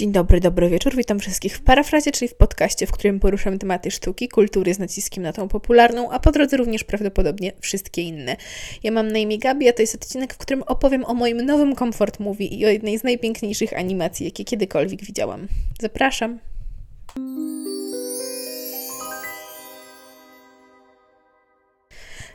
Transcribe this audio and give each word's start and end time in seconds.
Dzień 0.00 0.12
dobry, 0.12 0.40
dobry 0.40 0.68
wieczór. 0.68 0.96
Witam 0.96 1.18
wszystkich 1.18 1.56
w 1.56 1.60
parafrazie, 1.60 2.12
czyli 2.12 2.28
w 2.28 2.34
podcaście, 2.34 2.86
w 2.86 2.92
którym 2.92 3.20
poruszam 3.20 3.58
tematy 3.58 3.90
sztuki, 3.90 4.28
kultury 4.28 4.74
z 4.74 4.78
naciskiem 4.78 5.22
na 5.22 5.32
tą 5.32 5.48
popularną, 5.48 6.10
a 6.10 6.20
po 6.20 6.32
drodze 6.32 6.56
również 6.56 6.84
prawdopodobnie 6.84 7.52
wszystkie 7.60 8.02
inne. 8.02 8.36
Ja 8.82 8.90
mam 8.90 9.08
na 9.08 9.18
imię 9.18 9.38
Gabi, 9.38 9.68
a 9.68 9.72
to 9.72 9.82
jest 9.82 9.94
odcinek, 9.94 10.34
w 10.34 10.38
którym 10.38 10.62
opowiem 10.62 11.04
o 11.04 11.14
moim 11.14 11.40
nowym 11.40 11.76
Comfort 11.76 12.20
Movie 12.20 12.46
i 12.46 12.66
o 12.66 12.68
jednej 12.68 12.98
z 12.98 13.04
najpiękniejszych 13.04 13.72
animacji, 13.72 14.24
jakie 14.24 14.44
kiedykolwiek 14.44 15.04
widziałam. 15.04 15.48
Zapraszam. 15.80 16.38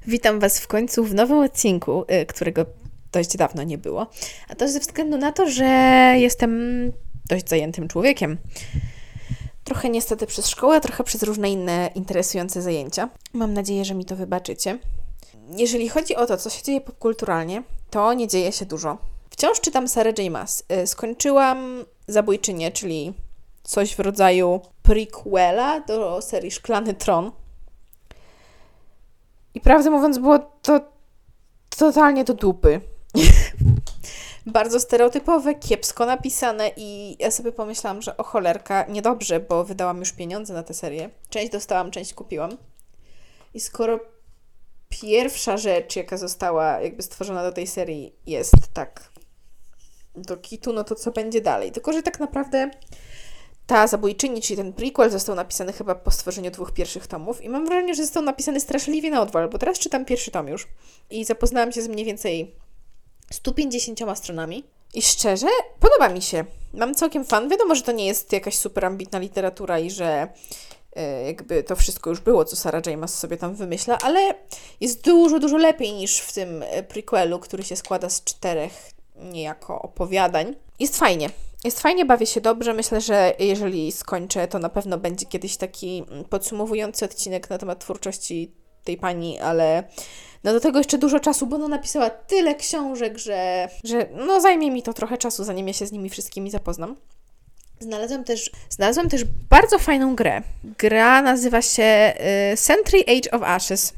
Witam 0.07 0.39
Was 0.39 0.59
w 0.59 0.67
końcu 0.67 1.03
w 1.03 1.13
nowym 1.13 1.37
odcinku, 1.37 2.05
y, 2.21 2.25
którego 2.25 2.65
dość 3.11 3.37
dawno 3.37 3.63
nie 3.63 3.77
było. 3.77 4.07
A 4.49 4.55
to 4.55 4.67
ze 4.67 4.79
względu 4.79 5.17
na 5.17 5.31
to, 5.31 5.49
że 5.49 5.65
jestem 6.17 6.91
dość 7.29 7.49
zajętym 7.49 7.87
człowiekiem. 7.87 8.37
Trochę 9.63 9.89
niestety 9.89 10.27
przez 10.27 10.47
szkołę, 10.47 10.81
trochę 10.81 11.03
przez 11.03 11.23
różne 11.23 11.49
inne 11.49 11.89
interesujące 11.95 12.61
zajęcia. 12.61 13.09
Mam 13.33 13.53
nadzieję, 13.53 13.85
że 13.85 13.93
mi 13.93 14.05
to 14.05 14.15
wybaczycie. 14.15 14.79
Jeżeli 15.57 15.89
chodzi 15.89 16.15
o 16.15 16.25
to, 16.25 16.37
co 16.37 16.49
się 16.49 16.63
dzieje 16.63 16.81
popkulturalnie, 16.81 17.63
to 17.89 18.13
nie 18.13 18.27
dzieje 18.27 18.51
się 18.51 18.65
dużo. 18.65 18.97
Wciąż 19.29 19.61
czytam 19.61 19.87
Sarah 19.87 20.17
J. 20.17 20.31
Maas. 20.31 20.63
Y, 20.83 20.87
skończyłam 20.87 21.85
Zabójczynię, 22.07 22.71
czyli 22.71 23.13
coś 23.63 23.95
w 23.95 23.99
rodzaju 23.99 24.61
prequela 24.83 25.79
do 25.79 26.21
serii 26.21 26.51
Szklany 26.51 26.93
Tron. 26.93 27.31
I 29.53 29.61
prawdę 29.61 29.89
mówiąc, 29.89 30.17
było 30.17 30.39
to 30.61 30.79
totalnie 31.77 32.23
do 32.23 32.33
dupy. 32.33 32.81
Bardzo 34.45 34.79
stereotypowe, 34.79 35.55
kiepsko 35.55 36.05
napisane 36.05 36.71
i 36.77 37.17
ja 37.19 37.31
sobie 37.31 37.51
pomyślałam, 37.51 38.01
że 38.01 38.17
o 38.17 38.23
cholerka, 38.23 38.85
niedobrze, 38.89 39.39
bo 39.39 39.63
wydałam 39.63 39.99
już 39.99 40.11
pieniądze 40.11 40.53
na 40.53 40.63
tę 40.63 40.73
serię. 40.73 41.09
Część 41.29 41.51
dostałam, 41.51 41.91
część 41.91 42.13
kupiłam. 42.13 42.57
I 43.53 43.59
skoro 43.59 43.99
pierwsza 44.89 45.57
rzecz, 45.57 45.95
jaka 45.95 46.17
została 46.17 46.79
jakby 46.81 47.03
stworzona 47.03 47.43
do 47.43 47.51
tej 47.51 47.67
serii 47.67 48.15
jest 48.25 48.55
tak 48.73 49.09
do 50.15 50.37
kitu, 50.37 50.73
no 50.73 50.83
to 50.83 50.95
co 50.95 51.11
będzie 51.11 51.41
dalej? 51.41 51.71
Tylko, 51.71 51.93
że 51.93 52.03
tak 52.03 52.19
naprawdę 52.19 52.71
ta 53.67 53.87
zabójczyni, 53.87 54.41
czyli 54.41 54.57
ten 54.57 54.73
prequel 54.73 55.11
został 55.11 55.35
napisany 55.35 55.73
chyba 55.73 55.95
po 55.95 56.11
stworzeniu 56.11 56.51
dwóch 56.51 56.71
pierwszych 56.71 57.07
tomów 57.07 57.41
i 57.41 57.49
mam 57.49 57.65
wrażenie, 57.65 57.95
że 57.95 58.03
został 58.03 58.23
napisany 58.23 58.59
straszliwie 58.59 59.11
na 59.11 59.21
odwal, 59.21 59.49
bo 59.49 59.57
teraz 59.57 59.79
czytam 59.79 60.05
pierwszy 60.05 60.31
tom 60.31 60.47
już 60.47 60.67
i 61.09 61.25
zapoznałam 61.25 61.71
się 61.71 61.81
z 61.81 61.87
mniej 61.87 62.05
więcej 62.05 62.55
150 63.31 63.99
stronami 64.15 64.63
i 64.93 65.01
szczerze, 65.01 65.47
podoba 65.79 66.09
mi 66.09 66.21
się. 66.21 66.45
Mam 66.73 66.95
całkiem 66.95 67.25
fan. 67.25 67.49
Wiadomo, 67.49 67.75
że 67.75 67.81
to 67.81 67.91
nie 67.91 68.05
jest 68.05 68.33
jakaś 68.33 68.55
super 68.55 68.85
ambitna 68.85 69.19
literatura 69.19 69.79
i 69.79 69.91
że 69.91 70.27
e, 70.95 71.25
jakby 71.25 71.63
to 71.63 71.75
wszystko 71.75 72.09
już 72.09 72.19
było, 72.19 72.45
co 72.45 72.55
Sarah 72.55 72.85
James 72.85 73.19
sobie 73.19 73.37
tam 73.37 73.55
wymyśla, 73.55 73.97
ale 74.03 74.35
jest 74.81 75.03
dużo, 75.03 75.39
dużo 75.39 75.57
lepiej 75.57 75.93
niż 75.93 76.19
w 76.19 76.33
tym 76.33 76.63
e, 76.63 76.83
prequelu, 76.83 77.39
który 77.39 77.63
się 77.63 77.75
składa 77.75 78.09
z 78.09 78.23
czterech 78.23 78.91
niejako 79.15 79.81
opowiadań. 79.81 80.55
Jest 80.79 80.97
fajnie. 80.97 81.29
Jest 81.63 81.79
fajnie, 81.79 82.05
bawię 82.05 82.25
się 82.25 82.41
dobrze. 82.41 82.73
Myślę, 82.73 83.01
że 83.01 83.33
jeżeli 83.39 83.91
skończę, 83.91 84.47
to 84.47 84.59
na 84.59 84.69
pewno 84.69 84.97
będzie 84.97 85.25
kiedyś 85.25 85.57
taki 85.57 86.03
mm, 86.11 86.25
podsumowujący 86.25 87.05
odcinek 87.05 87.49
na 87.49 87.57
temat 87.57 87.79
twórczości 87.79 88.51
tej 88.85 88.97
pani, 88.97 89.39
ale 89.39 89.83
no 90.43 90.53
do 90.53 90.59
tego 90.59 90.77
jeszcze 90.77 90.97
dużo 90.97 91.19
czasu, 91.19 91.47
bo 91.47 91.55
ona 91.55 91.67
napisała 91.67 92.09
tyle 92.09 92.55
książek, 92.55 93.17
że, 93.17 93.69
że 93.83 94.05
no 94.27 94.41
zajmie 94.41 94.71
mi 94.71 94.83
to 94.83 94.93
trochę 94.93 95.17
czasu, 95.17 95.43
zanim 95.43 95.67
ja 95.67 95.73
się 95.73 95.87
z 95.87 95.91
nimi 95.91 96.09
wszystkimi 96.09 96.51
zapoznam. 96.51 96.95
Znalazłam 97.79 98.23
też, 98.23 98.51
znalazłam 98.69 99.09
też 99.09 99.23
bardzo 99.49 99.79
fajną 99.79 100.15
grę. 100.15 100.41
Gra 100.63 101.21
nazywa 101.21 101.61
się 101.61 102.13
y, 102.53 102.57
Century 102.57 103.03
Age 103.07 103.31
of 103.31 103.43
Ashes. 103.43 103.93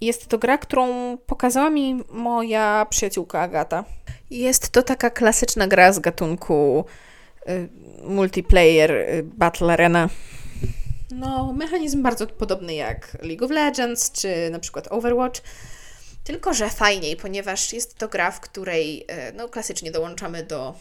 Jest 0.00 0.26
to 0.26 0.38
gra, 0.38 0.58
którą 0.58 1.16
pokazała 1.26 1.70
mi 1.70 2.04
moja 2.10 2.86
przyjaciółka 2.90 3.40
Agata. 3.40 3.84
Jest 4.30 4.70
to 4.70 4.82
taka 4.82 5.10
klasyczna 5.10 5.66
gra 5.66 5.92
z 5.92 5.98
gatunku 5.98 6.84
y, 7.48 7.68
multiplayer, 8.04 8.90
y, 8.90 9.22
battle 9.22 9.72
arena. 9.72 10.08
No, 11.14 11.52
mechanizm 11.52 12.02
bardzo 12.02 12.26
podobny 12.26 12.74
jak 12.74 13.16
League 13.22 13.44
of 13.44 13.50
Legends 13.50 14.12
czy 14.12 14.50
na 14.50 14.58
przykład 14.58 14.88
Overwatch. 14.90 15.40
Tylko, 16.24 16.54
że 16.54 16.70
fajniej, 16.70 17.16
ponieważ 17.16 17.72
jest 17.72 17.98
to 17.98 18.08
gra, 18.08 18.30
w 18.30 18.40
której 18.40 19.00
y, 19.00 19.32
no, 19.34 19.48
klasycznie 19.48 19.90
dołączamy 19.90 20.42
do 20.42 20.74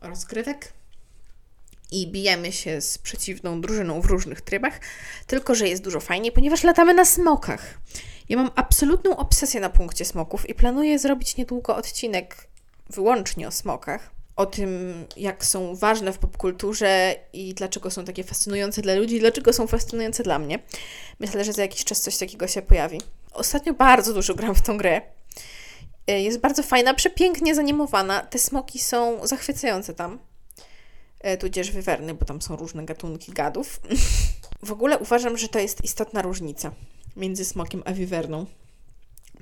rozgrywek 0.00 0.72
i 1.92 2.06
bijemy 2.06 2.52
się 2.52 2.80
z 2.80 2.98
przeciwną 2.98 3.60
drużyną 3.60 4.00
w 4.00 4.06
różnych 4.06 4.40
trybach, 4.40 4.80
tylko 5.26 5.54
że 5.54 5.68
jest 5.68 5.82
dużo 5.82 6.00
fajniej, 6.00 6.32
ponieważ 6.32 6.62
latamy 6.62 6.94
na 6.94 7.04
smokach. 7.04 7.78
Ja 8.28 8.36
mam 8.36 8.50
absolutną 8.54 9.16
obsesję 9.16 9.60
na 9.60 9.70
punkcie 9.70 10.04
smoków 10.04 10.48
i 10.48 10.54
planuję 10.54 10.98
zrobić 10.98 11.36
niedługo 11.36 11.76
odcinek 11.76 12.36
wyłącznie 12.90 13.48
o 13.48 13.50
smokach, 13.50 14.10
o 14.40 14.46
tym, 14.46 14.94
jak 15.16 15.44
są 15.44 15.76
ważne 15.76 16.12
w 16.12 16.18
popkulturze 16.18 17.14
i 17.32 17.54
dlaczego 17.54 17.90
są 17.90 18.04
takie 18.04 18.24
fascynujące 18.24 18.82
dla 18.82 18.94
ludzi, 18.94 19.20
dlaczego 19.20 19.52
są 19.52 19.66
fascynujące 19.66 20.22
dla 20.22 20.38
mnie. 20.38 20.58
Myślę, 21.18 21.44
że 21.44 21.52
za 21.52 21.62
jakiś 21.62 21.84
czas 21.84 22.00
coś 22.00 22.16
takiego 22.16 22.46
się 22.48 22.62
pojawi. 22.62 23.00
Ostatnio 23.32 23.74
bardzo 23.74 24.14
dużo 24.14 24.34
gram 24.34 24.54
w 24.54 24.62
tą 24.62 24.78
grę. 24.78 25.02
E, 26.06 26.22
jest 26.22 26.38
bardzo 26.38 26.62
fajna, 26.62 26.94
przepięknie 26.94 27.54
zanimowana. 27.54 28.20
Te 28.20 28.38
smoki 28.38 28.78
są 28.78 29.26
zachwycające 29.26 29.94
tam. 29.94 30.18
E, 31.20 31.36
tudzież 31.36 31.70
wywerny, 31.70 32.14
bo 32.14 32.24
tam 32.24 32.42
są 32.42 32.56
różne 32.56 32.84
gatunki 32.84 33.32
gadów. 33.32 33.80
w 34.62 34.72
ogóle 34.72 34.98
uważam, 34.98 35.38
że 35.38 35.48
to 35.48 35.58
jest 35.58 35.84
istotna 35.84 36.22
różnica 36.22 36.72
między 37.16 37.44
smokiem 37.44 37.82
a 37.86 37.92
wiwerną. 37.92 38.46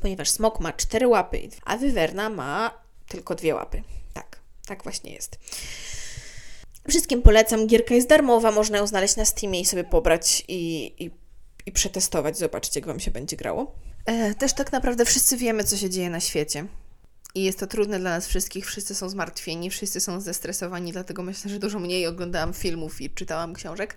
Ponieważ 0.01 0.31
smok 0.31 0.61
ma 0.61 0.73
cztery 0.73 1.09
łapy, 1.09 1.49
a 1.65 1.79
wiwerna 1.79 2.31
ma 2.31 2.71
tylko 3.09 3.35
dwie 3.35 3.55
łapy. 3.55 3.83
Tak, 4.69 4.83
właśnie 4.83 5.13
jest. 5.13 5.39
Wszystkim 6.89 7.23
polecam. 7.23 7.67
Gierka 7.67 7.95
jest 7.95 8.09
darmowa, 8.09 8.53
można 8.53 8.79
ją 8.79 8.87
znaleźć 8.87 9.17
na 9.17 9.25
Steamie 9.25 9.61
i 9.61 9.65
sobie 9.65 9.85
pobrać 9.85 10.45
i, 10.49 10.93
i, 11.05 11.11
i 11.67 11.73
przetestować, 11.73 12.39
zobaczyć, 12.39 12.77
jak 12.77 12.87
Wam 12.87 13.01
się 13.01 13.11
będzie 13.11 13.37
grało. 13.37 13.75
E, 14.07 14.35
też 14.35 14.53
tak 14.53 14.73
naprawdę 14.73 15.05
wszyscy 15.05 15.37
wiemy, 15.37 15.65
co 15.65 15.77
się 15.77 15.91
dzieje 15.91 16.11
na 16.11 16.21
świecie. 16.21 16.67
I 17.35 17.45
jest 17.45 17.59
to 17.59 17.67
trudne 17.67 17.99
dla 17.99 18.11
nas 18.11 18.27
wszystkich, 18.27 18.67
wszyscy 18.67 18.95
są 18.95 19.09
zmartwieni, 19.09 19.71
wszyscy 19.71 20.01
są 20.01 20.21
zestresowani, 20.21 20.93
dlatego 20.93 21.23
myślę, 21.23 21.51
że 21.51 21.59
dużo 21.59 21.79
mniej 21.79 22.07
oglądałam 22.07 22.55
filmów 22.55 23.01
i 23.01 23.11
czytałam 23.11 23.55
książek, 23.55 23.97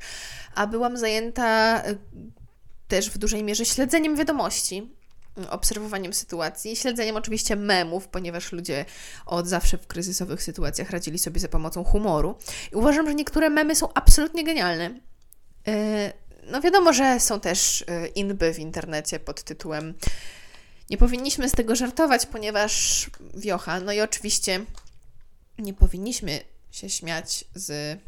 a 0.56 0.68
byłam 0.68 0.98
zajęta 0.98 1.82
e, 1.84 1.96
też 2.88 3.10
w 3.10 3.18
dużej 3.18 3.44
mierze 3.44 3.66
śledzeniem 3.66 4.16
wiadomości 4.16 5.01
obserwowaniem 5.50 6.14
sytuacji, 6.14 6.76
śledzeniem 6.76 7.16
oczywiście 7.16 7.56
memów, 7.56 8.08
ponieważ 8.08 8.52
ludzie 8.52 8.86
od 9.26 9.48
zawsze 9.48 9.78
w 9.78 9.88
kryzysowych 9.88 10.44
sytuacjach 10.44 10.90
radzili 10.90 11.20
sobie 11.20 11.40
za 11.40 11.48
pomocą 11.48 11.84
humoru. 11.84 12.36
I 12.72 12.76
uważam, 12.76 13.08
że 13.08 13.16
niektóre 13.16 13.50
memy 13.50 13.76
są 13.76 13.94
absolutnie 13.94 14.44
genialne. 14.44 15.00
E, 15.68 16.14
no 16.52 16.62
wiadomo, 16.62 16.94
że 16.94 17.20
są 17.20 17.40
też 17.40 17.86
e, 17.88 18.08
inby 18.08 18.54
w 18.54 18.60
internecie 18.60 19.20
pod 19.20 19.44
tytułem 19.44 19.94
nie 20.90 20.98
powinniśmy 20.98 21.50
z 21.50 21.52
tego 21.52 21.76
żartować, 21.76 22.26
ponieważ 22.26 23.10
wiocha. 23.34 23.80
No 23.80 23.94
i 23.94 24.02
oczywiście 24.02 24.66
nie 25.60 25.74
powinniśmy 25.74 26.40
się 26.72 26.90
śmiać 26.90 27.46
z 27.56 28.00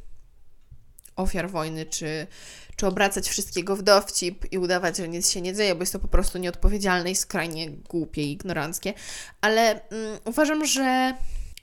ofiar 1.15 1.49
wojny, 1.49 1.85
czy, 1.85 2.27
czy 2.75 2.87
obracać 2.87 3.29
wszystkiego 3.29 3.75
w 3.75 3.81
dowcip 3.81 4.51
i 4.51 4.57
udawać, 4.57 4.97
że 4.97 5.07
nic 5.07 5.29
się 5.29 5.41
nie 5.41 5.53
dzieje, 5.53 5.75
bo 5.75 5.81
jest 5.81 5.93
to 5.93 5.99
po 5.99 6.07
prostu 6.07 6.37
nieodpowiedzialne 6.37 7.11
i 7.11 7.15
skrajnie 7.15 7.71
głupie 7.71 8.23
i 8.23 8.31
ignoranckie. 8.31 8.93
Ale 9.41 9.89
mm, 9.89 10.19
uważam, 10.25 10.65
że, 10.65 11.13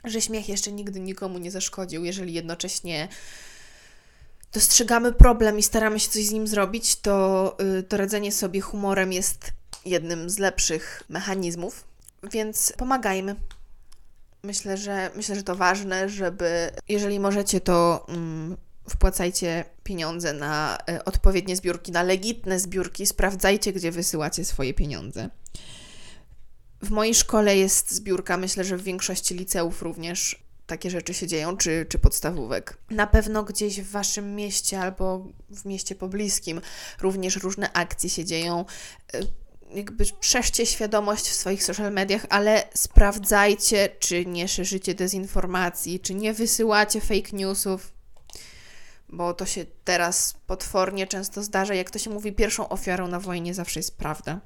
że 0.04 0.20
śmiech 0.20 0.48
jeszcze 0.48 0.72
nigdy 0.72 1.00
nikomu 1.00 1.38
nie 1.38 1.50
zaszkodził, 1.50 2.04
jeżeli 2.04 2.32
jednocześnie 2.32 3.08
dostrzegamy 4.52 5.12
problem 5.12 5.58
i 5.58 5.62
staramy 5.62 6.00
się 6.00 6.08
coś 6.08 6.26
z 6.26 6.32
nim 6.32 6.46
zrobić, 6.46 6.96
to, 6.96 7.56
yy, 7.58 7.82
to 7.82 7.96
radzenie 7.96 8.32
sobie 8.32 8.60
humorem 8.60 9.12
jest 9.12 9.52
jednym 9.84 10.30
z 10.30 10.38
lepszych 10.38 11.02
mechanizmów, 11.08 11.84
więc 12.22 12.72
pomagajmy. 12.76 13.36
Myślę, 14.42 14.76
że 14.76 15.10
myślę, 15.16 15.34
że 15.34 15.42
to 15.42 15.56
ważne, 15.56 16.08
żeby 16.08 16.70
jeżeli 16.88 17.20
możecie, 17.20 17.60
to 17.60 18.06
mm, 18.08 18.56
wpłacajcie 18.90 19.64
pieniądze 19.84 20.32
na 20.32 20.78
e, 20.88 21.04
odpowiednie 21.04 21.56
zbiórki, 21.56 21.92
na 21.92 22.02
legitne 22.02 22.60
zbiórki, 22.60 23.06
sprawdzajcie, 23.06 23.72
gdzie 23.72 23.92
wysyłacie 23.92 24.44
swoje 24.44 24.74
pieniądze. 24.74 25.30
W 26.82 26.90
mojej 26.90 27.14
szkole 27.14 27.56
jest 27.56 27.90
zbiórka, 27.90 28.36
myślę, 28.36 28.64
że 28.64 28.76
w 28.76 28.82
większości 28.82 29.34
liceów 29.34 29.82
również 29.82 30.42
takie 30.66 30.90
rzeczy 30.90 31.14
się 31.14 31.26
dzieją, 31.26 31.56
czy, 31.56 31.86
czy 31.88 31.98
podstawówek. 31.98 32.78
Na 32.90 33.06
pewno 33.06 33.44
gdzieś 33.44 33.80
w 33.80 33.90
Waszym 33.90 34.36
mieście 34.36 34.80
albo 34.80 35.26
w 35.50 35.64
mieście 35.64 35.94
pobliskim 35.94 36.60
również 37.00 37.36
różne 37.36 37.72
akcje 37.72 38.10
się 38.10 38.24
dzieją. 38.24 38.64
E, 39.14 39.20
jakby 39.74 40.04
szerzcie 40.20 40.66
świadomość 40.66 41.24
w 41.28 41.34
swoich 41.34 41.64
social 41.64 41.92
mediach, 41.92 42.26
ale 42.28 42.64
sprawdzajcie, 42.74 43.88
czy 43.98 44.26
nie 44.26 44.48
szerzycie 44.48 44.94
dezinformacji, 44.94 46.00
czy 46.00 46.14
nie 46.14 46.34
wysyłacie 46.34 47.00
fake 47.00 47.30
newsów, 47.32 47.92
bo 49.12 49.34
to 49.34 49.46
się 49.46 49.66
teraz 49.84 50.34
potwornie 50.46 51.06
często 51.06 51.42
zdarza. 51.42 51.74
Jak 51.74 51.90
to 51.90 51.98
się 51.98 52.10
mówi, 52.10 52.32
pierwszą 52.32 52.68
ofiarą 52.68 53.08
na 53.08 53.20
wojnie 53.20 53.54
zawsze 53.54 53.80
jest 53.80 53.96
prawda. 53.96 54.40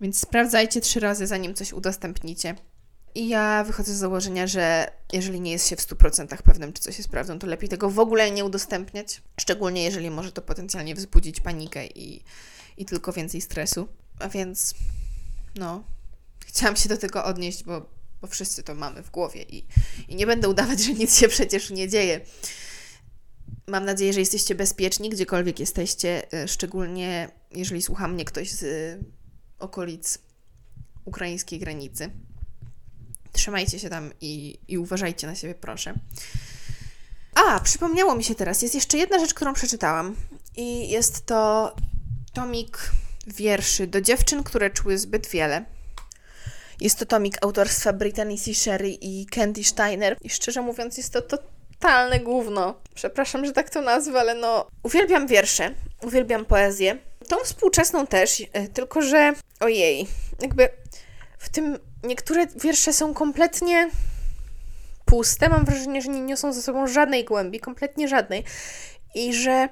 Więc 0.00 0.18
sprawdzajcie 0.20 0.80
trzy 0.80 1.00
razy, 1.00 1.26
zanim 1.26 1.54
coś 1.54 1.72
udostępnicie. 1.72 2.54
I 3.14 3.28
ja 3.28 3.64
wychodzę 3.64 3.94
z 3.94 3.96
założenia, 3.96 4.46
że 4.46 4.90
jeżeli 5.12 5.40
nie 5.40 5.52
jest 5.52 5.68
się 5.68 5.76
w 5.76 5.80
100% 5.80 6.42
pewnym, 6.42 6.72
czy 6.72 6.82
coś 6.82 6.98
jest 6.98 7.10
prawdą, 7.10 7.38
to 7.38 7.46
lepiej 7.46 7.68
tego 7.68 7.90
w 7.90 7.98
ogóle 7.98 8.30
nie 8.30 8.44
udostępniać. 8.44 9.22
Szczególnie 9.40 9.84
jeżeli 9.84 10.10
może 10.10 10.32
to 10.32 10.42
potencjalnie 10.42 10.94
wzbudzić 10.94 11.40
panikę 11.40 11.86
i, 11.86 12.24
i 12.76 12.84
tylko 12.84 13.12
więcej 13.12 13.40
stresu. 13.40 13.88
A 14.18 14.28
więc, 14.28 14.74
no, 15.54 15.84
chciałam 16.46 16.76
się 16.76 16.88
do 16.88 16.96
tego 16.96 17.24
odnieść, 17.24 17.64
bo, 17.64 17.86
bo 18.20 18.26
wszyscy 18.28 18.62
to 18.62 18.74
mamy 18.74 19.02
w 19.02 19.10
głowie 19.10 19.42
i, 19.42 19.64
i 20.08 20.16
nie 20.16 20.26
będę 20.26 20.48
udawać, 20.48 20.80
że 20.80 20.92
nic 20.92 21.18
się 21.18 21.28
przecież 21.28 21.70
nie 21.70 21.88
dzieje. 21.88 22.20
Mam 23.66 23.84
nadzieję, 23.84 24.12
że 24.12 24.20
jesteście 24.20 24.54
bezpieczni, 24.54 25.10
gdziekolwiek 25.10 25.60
jesteście, 25.60 26.32
e, 26.32 26.48
szczególnie 26.48 27.28
jeżeli 27.50 27.82
słucha 27.82 28.08
mnie 28.08 28.24
ktoś 28.24 28.50
z 28.50 28.62
e, 28.62 29.04
okolic 29.58 30.18
ukraińskiej 31.04 31.58
granicy. 31.58 32.10
Trzymajcie 33.32 33.78
się 33.78 33.90
tam 33.90 34.10
i, 34.20 34.58
i 34.68 34.78
uważajcie 34.78 35.26
na 35.26 35.34
siebie, 35.34 35.54
proszę. 35.54 35.94
A, 37.34 37.60
przypomniało 37.60 38.14
mi 38.14 38.24
się 38.24 38.34
teraz, 38.34 38.62
jest 38.62 38.74
jeszcze 38.74 38.98
jedna 38.98 39.18
rzecz, 39.18 39.34
którą 39.34 39.54
przeczytałam. 39.54 40.16
I 40.56 40.88
jest 40.88 41.26
to 41.26 41.74
tomik 42.32 42.90
wierszy 43.26 43.86
do 43.86 44.00
dziewczyn, 44.00 44.42
które 44.42 44.70
czuły 44.70 44.98
zbyt 44.98 45.26
wiele. 45.28 45.64
Jest 46.80 46.98
to 46.98 47.06
tomik 47.06 47.38
autorstwa 47.40 47.92
Brittany 47.92 48.38
C. 48.38 48.54
Sherry 48.54 48.90
i 48.90 49.26
Candy 49.26 49.64
Steiner. 49.64 50.16
I 50.20 50.30
szczerze 50.30 50.62
mówiąc, 50.62 50.96
jest 50.96 51.12
to 51.12 51.22
totalne 51.82 52.20
gówno. 52.20 52.74
Przepraszam, 52.94 53.46
że 53.46 53.52
tak 53.52 53.70
to 53.70 53.80
nazwę, 53.80 54.20
ale 54.20 54.34
no. 54.34 54.66
Uwielbiam 54.82 55.26
wiersze, 55.26 55.74
uwielbiam 56.02 56.44
poezję. 56.44 56.98
Tą 57.28 57.36
współczesną 57.44 58.06
też, 58.06 58.42
e, 58.52 58.68
tylko 58.68 59.02
że 59.02 59.32
ojej, 59.60 60.06
jakby 60.40 60.68
w 61.38 61.48
tym 61.48 61.78
niektóre 62.04 62.46
wiersze 62.46 62.92
są 62.92 63.14
kompletnie 63.14 63.90
puste. 65.04 65.48
Mam 65.48 65.64
wrażenie, 65.64 66.02
że 66.02 66.10
nie 66.10 66.20
niosą 66.20 66.52
ze 66.52 66.62
sobą 66.62 66.86
żadnej 66.86 67.24
głębi, 67.24 67.60
kompletnie 67.60 68.08
żadnej. 68.08 68.44
I 69.14 69.34
że 69.34 69.68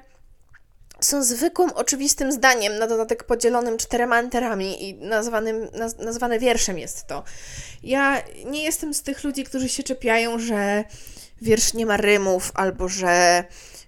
są 0.99 1.23
zwykłym, 1.23 1.69
oczywistym 1.69 2.31
zdaniem, 2.31 2.77
na 2.77 2.87
dodatek 2.87 3.23
podzielonym 3.23 3.77
czterema 3.77 4.19
enterami 4.19 4.89
i 4.89 4.93
nazwanym, 4.93 5.67
naz, 5.73 5.97
nazwane 5.97 6.39
wierszem 6.39 6.79
jest 6.79 7.07
to. 7.07 7.23
Ja 7.83 8.23
nie 8.45 8.63
jestem 8.63 8.93
z 8.93 9.01
tych 9.01 9.23
ludzi, 9.23 9.43
którzy 9.43 9.69
się 9.69 9.83
czepiają, 9.83 10.39
że 10.39 10.83
wiersz 11.41 11.73
nie 11.73 11.85
ma 11.85 11.97
rymów, 11.97 12.51
albo 12.53 12.89
że 12.89 13.43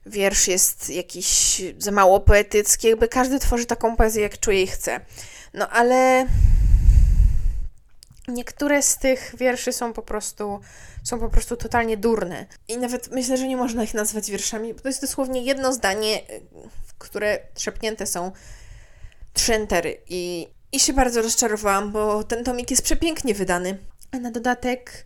wiersz 0.06 0.48
jest 0.48 0.90
jakiś 0.90 1.62
za 1.78 1.92
mało 1.92 2.20
poetycki, 2.20 2.88
jakby 2.88 3.08
każdy 3.08 3.40
tworzy 3.40 3.66
taką 3.66 3.96
poezję, 3.96 4.24
jak 4.24 4.40
czuje 4.40 4.64
i 4.64 4.68
chce. 4.68 5.00
No 5.54 5.70
ale 5.70 6.28
niektóre 8.28 8.82
z 8.82 8.98
tych 8.98 9.36
wierszy 9.38 9.74
są 9.74 9.94
po 9.94 10.02
prostu 10.02 10.60
są 11.04 11.20
po 11.20 11.30
prostu 11.30 11.56
totalnie 11.58 11.98
durne. 11.98 12.46
I 12.68 12.78
nawet 12.78 13.12
myślę, 13.12 13.38
że 13.38 13.48
nie 13.48 13.58
można 13.58 13.84
ich 13.84 13.94
nazwać 13.94 14.32
wierszami, 14.32 14.74
bo 14.74 14.80
to 14.80 14.88
jest 14.88 15.02
dosłownie 15.02 15.44
jedno 15.44 15.74
zdanie, 15.74 16.22
w 16.88 16.94
które 16.98 17.40
trzepnięte 17.54 18.08
są 18.08 18.32
trzy 19.34 19.54
entery. 19.54 20.02
I, 20.10 20.48
I 20.72 20.80
się 20.80 20.94
bardzo 20.94 21.22
rozczarowałam, 21.22 21.92
bo 21.92 22.24
ten 22.24 22.44
tomik 22.44 22.72
jest 22.72 22.84
przepięknie 22.84 23.34
wydany. 23.34 23.78
Na 24.22 24.32
dodatek 24.32 25.06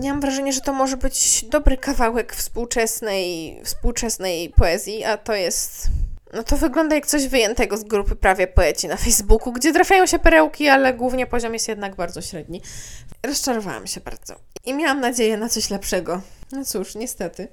miałam 0.00 0.20
wrażenie, 0.20 0.52
że 0.52 0.60
to 0.60 0.72
może 0.72 0.96
być 0.96 1.44
dobry 1.44 1.76
kawałek 1.76 2.34
współczesnej, 2.34 3.60
współczesnej 3.64 4.50
poezji, 4.56 5.04
a 5.04 5.16
to 5.16 5.34
jest 5.34 5.88
no 6.32 6.42
to 6.42 6.56
wygląda 6.56 6.94
jak 6.94 7.06
coś 7.06 7.28
wyjętego 7.28 7.76
z 7.76 7.84
grupy 7.84 8.16
prawie 8.16 8.46
poeci 8.46 8.88
na 8.88 8.96
Facebooku, 8.96 9.52
gdzie 9.52 9.72
trafiają 9.72 10.06
się 10.06 10.18
perełki, 10.18 10.68
ale 10.68 10.94
głównie 10.94 11.26
poziom 11.26 11.54
jest 11.54 11.68
jednak 11.68 11.96
bardzo 11.96 12.22
średni. 12.22 12.62
Rozczarowałam 13.22 13.86
się 13.86 14.00
bardzo 14.00 14.34
i 14.64 14.74
miałam 14.74 15.00
nadzieję 15.00 15.36
na 15.36 15.48
coś 15.48 15.70
lepszego. 15.70 16.22
No 16.52 16.64
cóż, 16.64 16.94
niestety. 16.94 17.48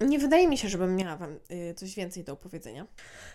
Nie 0.00 0.18
wydaje 0.18 0.48
mi 0.48 0.58
się, 0.58 0.68
żebym 0.68 0.96
miała 0.96 1.16
Wam 1.16 1.38
y, 1.50 1.74
coś 1.74 1.94
więcej 1.94 2.24
do 2.24 2.32
opowiedzenia. 2.32 2.86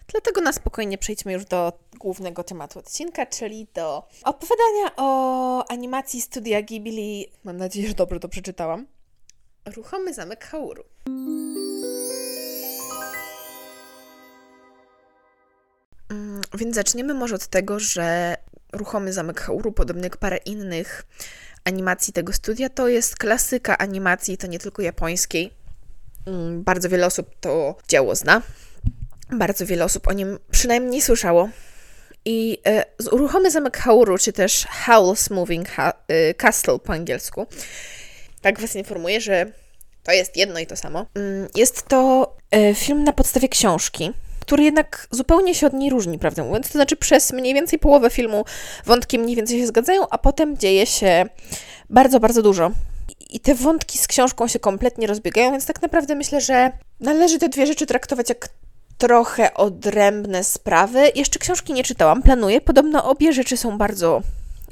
Dlatego 0.07 0.41
na 0.41 0.53
spokojnie 0.53 0.97
przejdźmy 0.97 1.33
już 1.33 1.45
do 1.45 1.79
głównego 1.99 2.43
tematu 2.43 2.79
odcinka, 2.79 3.25
czyli 3.25 3.67
do 3.73 4.07
opowiadania 4.23 4.95
o 4.97 5.71
animacji 5.71 6.21
studia 6.21 6.61
Ghibli. 6.61 7.31
Mam 7.43 7.57
nadzieję, 7.57 7.87
że 7.87 7.93
dobrze 7.93 8.19
to 8.19 8.29
przeczytałam. 8.29 8.87
Ruchomy 9.75 10.13
zamek 10.13 10.45
Hauru. 10.45 10.83
Mm, 16.09 16.41
więc 16.53 16.75
zaczniemy 16.75 17.13
może 17.13 17.35
od 17.35 17.47
tego, 17.47 17.79
że 17.79 18.37
Ruchomy 18.73 19.13
Zamek 19.13 19.41
Hauru, 19.41 19.71
podobnie 19.71 20.03
jak 20.03 20.17
parę 20.17 20.37
innych 20.37 21.05
animacji 21.65 22.13
tego 22.13 22.33
studia, 22.33 22.69
to 22.69 22.87
jest 22.87 23.15
klasyka 23.15 23.77
animacji, 23.77 24.37
to 24.37 24.47
nie 24.47 24.59
tylko 24.59 24.81
japońskiej. 24.81 25.62
Mm, 26.25 26.63
bardzo 26.63 26.89
wiele 26.89 27.05
osób 27.05 27.35
to 27.39 27.75
dzieło 27.87 28.15
zna. 28.15 28.41
Bardzo 29.31 29.65
wiele 29.65 29.85
osób 29.85 30.07
o 30.07 30.13
nim 30.13 30.39
przynajmniej 30.51 31.01
słyszało. 31.01 31.49
I 32.25 32.57
e, 32.67 32.85
Ruchomy 33.11 33.51
Zamek 33.51 33.77
Hauru, 33.77 34.17
czy 34.17 34.33
też 34.33 34.67
Howl's 34.85 35.33
Moving 35.33 35.69
ha 35.69 35.93
e, 36.07 36.33
Castle 36.33 36.79
po 36.79 36.93
angielsku, 36.93 37.47
tak 38.41 38.59
Was 38.59 38.75
informuję, 38.75 39.21
że 39.21 39.45
to 40.03 40.11
jest 40.11 40.37
jedno 40.37 40.59
i 40.59 40.67
to 40.67 40.75
samo. 40.75 41.05
Mm, 41.15 41.47
jest 41.55 41.87
to 41.87 42.33
e, 42.51 42.75
film 42.75 43.03
na 43.03 43.13
podstawie 43.13 43.49
książki 43.49 44.13
który 44.43 44.63
jednak 44.63 45.07
zupełnie 45.11 45.55
się 45.55 45.67
od 45.67 45.73
niej 45.73 45.89
różni, 45.89 46.19
prawdę 46.19 46.43
mówiąc. 46.43 46.67
To 46.67 46.73
znaczy, 46.73 46.95
przez 46.95 47.33
mniej 47.33 47.53
więcej 47.53 47.79
połowę 47.79 48.09
filmu 48.09 48.45
wątki 48.85 49.19
mniej 49.19 49.35
więcej 49.35 49.59
się 49.59 49.67
zgadzają, 49.67 50.09
a 50.09 50.17
potem 50.17 50.57
dzieje 50.57 50.85
się 50.85 51.25
bardzo, 51.89 52.19
bardzo 52.19 52.41
dużo. 52.41 52.71
I 53.29 53.39
te 53.39 53.55
wątki 53.55 53.97
z 53.97 54.07
książką 54.07 54.47
się 54.47 54.59
kompletnie 54.59 55.07
rozbiegają, 55.07 55.51
więc 55.51 55.65
tak 55.65 55.81
naprawdę 55.81 56.15
myślę, 56.15 56.41
że 56.41 56.71
należy 56.99 57.39
te 57.39 57.49
dwie 57.49 57.67
rzeczy 57.67 57.85
traktować 57.85 58.29
jak 58.29 58.49
trochę 58.97 59.53
odrębne 59.53 60.43
sprawy. 60.43 61.11
Jeszcze 61.15 61.39
książki 61.39 61.73
nie 61.73 61.83
czytałam, 61.83 62.21
planuję. 62.21 62.61
Podobno 62.61 63.05
obie 63.05 63.33
rzeczy 63.33 63.57
są 63.57 63.77
bardzo, 63.77 64.21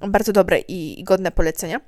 bardzo 0.08 0.34
dobre 0.34 0.60
i 0.60 1.04
godne 1.04 1.32
polecenia. 1.32 1.82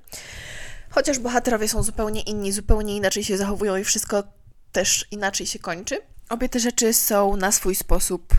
Chociaż 0.90 1.20
bohaterowie 1.20 1.68
są 1.68 1.84
zupełnie 1.84 2.22
inni, 2.22 2.52
zupełnie 2.52 2.96
inaczej 2.96 3.24
się 3.24 3.38
zachowują 3.38 3.78
i 3.78 3.84
wszystko 3.84 4.24
też 4.72 5.08
inaczej 5.12 5.48
się 5.48 5.60
kończy. 5.60 6.02
Obie 6.30 6.50
te 6.50 6.60
rzeczy 6.60 6.94
są 6.94 7.36
na 7.36 7.52
swój 7.52 7.76
sposób 7.76 8.34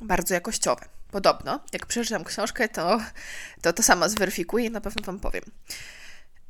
bardzo 0.00 0.34
jakościowe. 0.34 0.84
Podobno, 1.10 1.60
jak 1.72 1.86
przeczytam 1.86 2.24
książkę, 2.24 2.68
to 2.68 3.00
to, 3.62 3.72
to 3.72 3.82
sama 3.82 4.08
zweryfikuję 4.08 4.66
i 4.66 4.70
na 4.70 4.80
pewno 4.80 5.02
Wam 5.02 5.20
powiem. 5.20 5.42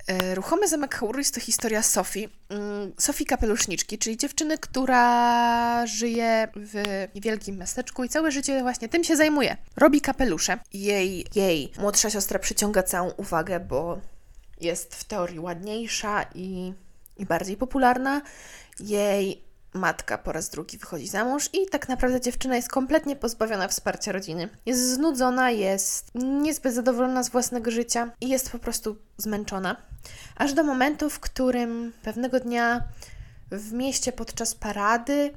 E, 0.09 0.35
Ruchomy 0.35 0.69
Zamek 0.69 0.95
Hauru 0.95 1.19
jest 1.19 1.35
to 1.35 1.41
historia 1.41 1.83
Sofii, 1.83 2.29
mm, 2.49 2.93
Sofii 2.99 3.27
Kapeluszniczki, 3.27 3.99
czyli 3.99 4.17
dziewczyny, 4.17 4.59
która 4.59 5.87
żyje 5.87 6.49
w 6.57 6.83
niewielkim 7.15 7.59
miasteczku 7.59 8.05
i 8.05 8.09
całe 8.09 8.31
życie 8.31 8.63
właśnie 8.63 8.89
tym 8.89 9.05
się 9.05 9.17
zajmuje. 9.17 9.57
Robi 9.77 10.01
kapelusze. 10.01 10.59
Jej, 10.73 11.27
jej 11.35 11.73
młodsza 11.79 12.11
siostra 12.11 12.39
przyciąga 12.39 12.83
całą 12.83 13.11
uwagę, 13.11 13.61
bo 13.61 14.01
jest 14.61 14.95
w 14.95 15.05
teorii 15.05 15.41
ładniejsza 15.41 16.25
i, 16.35 16.73
i 17.17 17.27
bardziej 17.27 17.57
popularna. 17.57 18.23
Jej 18.81 19.48
matka 19.75 20.19
po 20.19 20.33
raz 20.33 20.51
drugi 20.51 20.79
wychodzi 20.79 21.09
za 21.09 21.25
mąż 21.25 21.51
i 21.53 21.67
tak 21.67 21.89
naprawdę 21.89 22.21
dziewczyna 22.21 22.57
jest 22.57 22.69
kompletnie 22.69 23.17
pozbawiona 23.17 23.69
wsparcia 23.69 24.13
rodziny. 24.13 24.49
Jest 24.67 24.95
znudzona, 24.95 25.51
jest 25.51 26.11
niezbyt 26.15 26.75
zadowolona 26.75 27.23
z 27.23 27.29
własnego 27.29 27.71
życia 27.71 28.11
i 28.21 28.29
jest 28.29 28.51
po 28.51 28.59
prostu 28.59 28.97
zmęczona. 29.17 29.77
Aż 30.37 30.53
do 30.53 30.65
momentu, 30.65 31.11
w 31.11 31.21
którym 31.21 31.93
pewnego 32.03 32.41
dnia 32.41 32.83
w 33.51 33.73
mieście 33.73 34.13
podczas 34.13 34.55
parady 34.55 35.33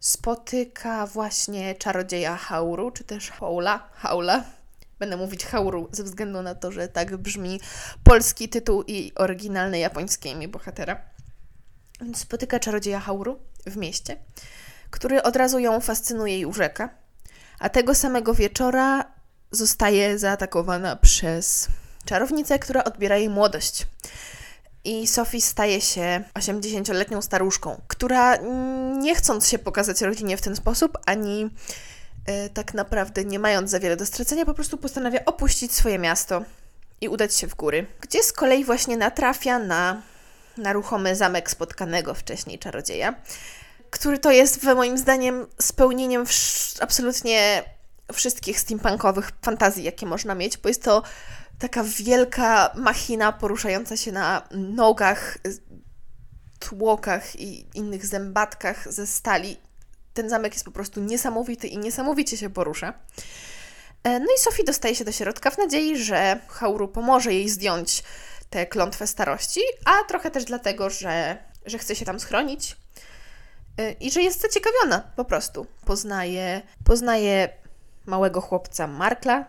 spotyka 0.00 1.06
właśnie 1.06 1.74
czarodzieja 1.74 2.36
Hauru, 2.36 2.90
czy 2.90 3.04
też 3.04 3.30
Haula, 3.30 3.88
Haula. 3.94 4.44
Będę 4.98 5.16
mówić 5.16 5.44
Hauru 5.44 5.88
ze 5.92 6.04
względu 6.04 6.42
na 6.42 6.54
to, 6.54 6.72
że 6.72 6.88
tak 6.88 7.16
brzmi 7.16 7.60
polski 8.04 8.48
tytuł 8.48 8.82
i 8.82 9.12
oryginalne 9.14 9.78
japońskie 9.78 10.30
imię 10.30 10.48
bohatera. 10.48 11.00
Spotyka 12.14 12.60
czarodzieja 12.60 13.00
Hauru 13.00 13.38
w 13.70 13.76
mieście, 13.76 14.16
który 14.90 15.22
od 15.22 15.36
razu 15.36 15.58
ją 15.58 15.80
fascynuje 15.80 16.38
i 16.38 16.46
urzeka. 16.46 16.90
A 17.58 17.68
tego 17.68 17.94
samego 17.94 18.34
wieczora 18.34 19.04
zostaje 19.50 20.18
zaatakowana 20.18 20.96
przez 20.96 21.68
czarownicę, 22.04 22.58
która 22.58 22.84
odbiera 22.84 23.16
jej 23.16 23.28
młodość. 23.28 23.86
I 24.84 25.06
Sophie 25.06 25.40
staje 25.40 25.80
się 25.80 26.22
80-letnią 26.34 27.22
staruszką, 27.22 27.80
która 27.88 28.36
nie 28.98 29.14
chcąc 29.14 29.48
się 29.48 29.58
pokazać 29.58 30.00
rodzinie 30.00 30.36
w 30.36 30.40
ten 30.40 30.56
sposób, 30.56 30.98
ani 31.06 31.50
e, 32.26 32.48
tak 32.48 32.74
naprawdę 32.74 33.24
nie 33.24 33.38
mając 33.38 33.70
za 33.70 33.80
wiele 33.80 33.96
do 33.96 34.06
stracenia, 34.06 34.44
po 34.44 34.54
prostu 34.54 34.78
postanawia 34.78 35.24
opuścić 35.24 35.72
swoje 35.72 35.98
miasto 35.98 36.42
i 37.00 37.08
udać 37.08 37.36
się 37.36 37.46
w 37.46 37.54
góry, 37.54 37.86
gdzie 38.00 38.22
z 38.22 38.32
kolei 38.32 38.64
właśnie 38.64 38.96
natrafia 38.96 39.58
na, 39.58 40.02
na 40.56 40.72
ruchomy 40.72 41.16
zamek 41.16 41.50
spotkanego 41.50 42.14
wcześniej 42.14 42.58
czarodzieja, 42.58 43.14
który 43.90 44.18
to 44.18 44.30
jest, 44.30 44.64
moim 44.64 44.98
zdaniem, 44.98 45.46
spełnieniem 45.58 46.24
absolutnie 46.80 47.64
wszystkich 48.12 48.60
steampunkowych 48.60 49.30
fantazji, 49.42 49.84
jakie 49.84 50.06
można 50.06 50.34
mieć, 50.34 50.58
bo 50.58 50.68
jest 50.68 50.82
to 50.82 51.02
taka 51.58 51.84
wielka 51.84 52.72
machina 52.74 53.32
poruszająca 53.32 53.96
się 53.96 54.12
na 54.12 54.48
nogach, 54.50 55.38
tłokach 56.58 57.40
i 57.40 57.66
innych 57.74 58.06
zębatkach 58.06 58.92
ze 58.92 59.06
stali. 59.06 59.56
Ten 60.14 60.28
zamek 60.28 60.52
jest 60.52 60.64
po 60.64 60.70
prostu 60.70 61.00
niesamowity 61.00 61.66
i 61.66 61.78
niesamowicie 61.78 62.36
się 62.36 62.50
porusza. 62.50 62.94
E, 64.04 64.20
no 64.20 64.26
i 64.36 64.38
Sophie 64.38 64.64
dostaje 64.64 64.94
się 64.94 65.04
do 65.04 65.12
środka 65.12 65.50
w 65.50 65.58
nadziei, 65.58 65.98
że 65.98 66.40
Hauru 66.48 66.88
pomoże 66.88 67.34
jej 67.34 67.48
zdjąć 67.48 68.02
tę 68.50 68.66
klątwę 68.66 69.06
starości, 69.06 69.60
a 69.84 70.04
trochę 70.04 70.30
też 70.30 70.44
dlatego, 70.44 70.90
że, 70.90 71.38
że 71.66 71.78
chce 71.78 71.96
się 71.96 72.04
tam 72.04 72.20
schronić 72.20 72.76
i 74.00 74.10
że 74.10 74.22
jest 74.22 74.40
zaciekawiona 74.40 75.02
po 75.16 75.24
prostu. 75.24 75.66
Poznaje, 75.84 76.62
poznaje 76.84 77.48
małego 78.06 78.40
chłopca 78.40 78.86
Markla, 78.86 79.44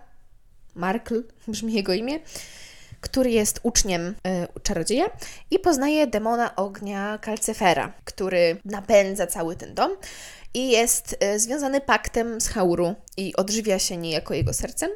Markl 0.76 1.24
brzmi 1.48 1.74
jego 1.74 1.94
imię, 1.94 2.20
który 3.02 3.32
jest 3.32 3.60
uczniem 3.64 4.02
y, 4.08 4.16
czarodzieja 4.64 5.06
i 5.52 5.60
poznaje 5.60 6.08
demona 6.08 6.56
ognia 6.56 7.18
Kalcyfera, 7.18 7.94
który 8.06 8.58
napędza 8.66 9.28
cały 9.28 9.56
ten 9.56 9.74
dom 9.74 9.92
i 10.54 10.70
jest 10.70 11.24
y, 11.24 11.40
związany 11.40 11.82
paktem 11.82 12.42
z 12.42 12.48
Hauru 12.48 12.96
i 13.18 13.36
odżywia 13.36 13.80
się 13.80 13.98
niejako 13.98 14.34
jego 14.34 14.54
sercem. 14.54 14.90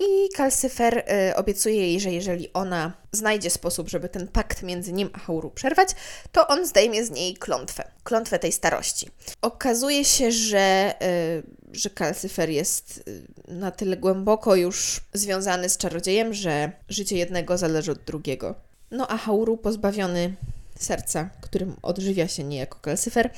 I 0.00 0.28
Kalcyfer 0.36 0.98
y, 1.30 1.36
obiecuje 1.36 1.76
jej, 1.76 2.00
że 2.00 2.10
jeżeli 2.12 2.52
ona 2.52 2.92
znajdzie 3.12 3.50
sposób, 3.50 3.88
żeby 3.88 4.08
ten 4.08 4.28
pakt 4.28 4.62
między 4.62 4.92
nim 4.92 5.10
a 5.12 5.18
Hauru 5.18 5.50
przerwać, 5.50 5.88
to 6.32 6.48
on 6.48 6.66
zdejmie 6.66 7.04
z 7.04 7.10
niej 7.10 7.34
klątwę, 7.34 7.84
klątwę 8.04 8.38
tej 8.38 8.52
starości. 8.52 9.10
Okazuje 9.42 10.04
się, 10.04 10.32
że, 10.32 10.94
y, 11.02 11.76
że 11.76 11.90
Kalcyfer 11.90 12.50
jest 12.50 13.04
y, 13.08 13.22
na 13.48 13.70
tyle 13.70 13.96
głęboko 13.96 14.54
już 14.54 15.00
związany 15.12 15.68
z 15.68 15.76
czarodziejem, 15.76 16.34
że 16.34 16.72
życie 16.88 17.16
jednego 17.16 17.58
zależy 17.58 17.92
od 17.92 18.04
drugiego. 18.04 18.54
No 18.90 19.08
a 19.08 19.16
Hauru, 19.16 19.56
pozbawiony 19.56 20.34
serca, 20.78 21.30
którym 21.40 21.76
odżywia 21.82 22.28
się 22.28 22.44
niejako 22.44 22.78
Kalcyfer, 22.82 23.30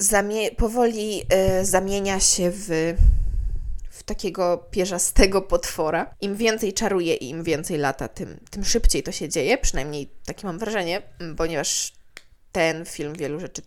zamie- 0.00 0.54
powoli 0.56 1.22
y, 1.60 1.64
zamienia 1.64 2.20
się 2.20 2.50
w 2.54 2.94
takiego 4.14 4.66
pierzastego 4.70 5.42
potwora. 5.42 6.14
Im 6.20 6.36
więcej 6.36 6.72
czaruje 6.72 7.14
i 7.14 7.30
im 7.30 7.42
więcej 7.44 7.78
lata, 7.78 8.08
tym, 8.08 8.40
tym 8.50 8.64
szybciej 8.64 9.02
to 9.02 9.12
się 9.12 9.28
dzieje. 9.28 9.58
Przynajmniej 9.58 10.10
takie 10.26 10.46
mam 10.46 10.58
wrażenie, 10.58 11.02
ponieważ 11.36 11.92
ten 12.52 12.84
film 12.84 13.14
wielu 13.14 13.40
rzeczy 13.40 13.62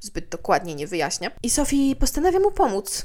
zbyt 0.00 0.28
dokładnie 0.28 0.74
nie 0.74 0.86
wyjaśnia. 0.86 1.30
I 1.42 1.50
Sophie 1.50 1.96
postanawia 1.96 2.40
mu 2.40 2.50
pomóc. 2.50 3.04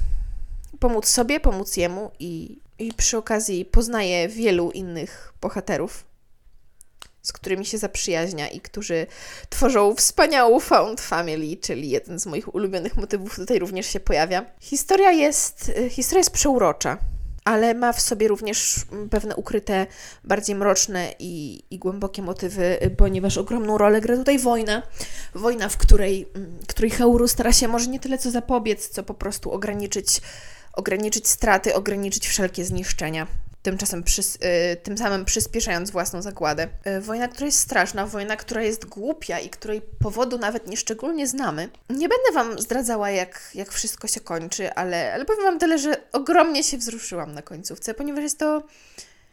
Pomóc 0.80 1.08
sobie, 1.08 1.40
pomóc 1.40 1.78
jemu 1.78 2.12
i, 2.20 2.60
i 2.80 2.94
przy 2.94 3.18
okazji 3.18 3.66
poznaje 3.66 4.30
wielu 4.30 4.72
innych 4.72 5.34
bohaterów, 5.42 6.06
z 7.25 7.34
którymi 7.34 7.65
się 7.65 7.77
zaprzyjaźnia 7.77 8.48
i 8.50 8.62
którzy 8.62 9.08
tworzą 9.50 9.96
wspaniałą 9.96 10.60
found 10.60 11.01
family, 11.01 11.58
czyli 11.58 11.89
jeden 11.89 12.20
z 12.20 12.25
moich 12.25 12.55
ulubionych 12.55 12.98
motywów 12.98 13.36
tutaj 13.36 13.60
również 13.60 13.86
się 13.86 14.00
pojawia. 14.00 14.46
Historia 14.60 15.12
jest, 15.12 15.72
historia 15.89 16.20
jest 16.20 16.32
przeurocza, 16.32 16.98
ale 17.44 17.74
ma 17.74 17.94
w 17.94 18.01
sobie 18.01 18.27
również 18.27 18.75
pewne 19.10 19.36
ukryte, 19.36 19.88
bardziej 20.24 20.55
mroczne 20.55 21.13
i, 21.20 21.63
i 21.72 21.79
głębokie 21.79 22.22
motywy, 22.22 22.77
ponieważ 22.98 23.38
ogromną 23.38 23.77
rolę 23.77 24.01
gra 24.01 24.17
tutaj 24.17 24.39
wojna. 24.39 24.84
Wojna, 25.36 25.70
w 25.70 25.77
której, 25.77 26.27
której 26.67 26.91
Heuru 26.91 27.27
stara 27.27 27.53
się 27.53 27.67
może 27.67 27.89
nie 27.89 28.00
tyle 28.00 28.17
co 28.17 28.32
zapobiec, 28.32 28.89
co 28.89 29.03
po 29.03 29.13
prostu 29.13 29.51
ograniczyć, 29.51 30.22
ograniczyć 30.74 31.27
straty, 31.27 31.75
ograniczyć 31.75 32.27
wszelkie 32.27 32.65
zniszczenia 32.65 33.27
tymczasem 33.65 34.03
przys 34.03 34.36
y, 34.36 34.39
tym 34.84 34.98
samym 34.98 35.25
przyspieszając 35.25 35.91
własną 35.91 36.22
zagładę. 36.22 36.67
Y, 36.88 37.01
wojna, 37.01 37.27
która 37.27 37.45
jest 37.45 37.60
straszna, 37.60 38.05
wojna, 38.05 38.36
która 38.36 38.62
jest 38.62 38.86
głupia 38.86 39.39
i 39.39 39.50
której 39.50 39.81
powodu 39.81 40.38
nawet 40.38 40.67
nieszczególnie 40.67 41.27
znamy. 41.27 41.69
Nie 41.89 42.10
będę 42.10 42.31
Wam 42.34 42.62
zdradzała, 42.62 43.12
jak, 43.12 43.51
jak 43.55 43.72
wszystko 43.72 44.07
się 44.07 44.19
kończy, 44.19 44.74
ale, 44.74 45.13
ale 45.13 45.25
powiem 45.25 45.43
Wam 45.43 45.60
tyle, 45.60 45.79
że 45.79 45.98
ogromnie 46.12 46.63
się 46.63 46.77
wzruszyłam 46.77 47.34
na 47.34 47.41
końcówce, 47.41 47.93
ponieważ 47.93 48.24
jest 48.24 48.39
to 48.39 48.63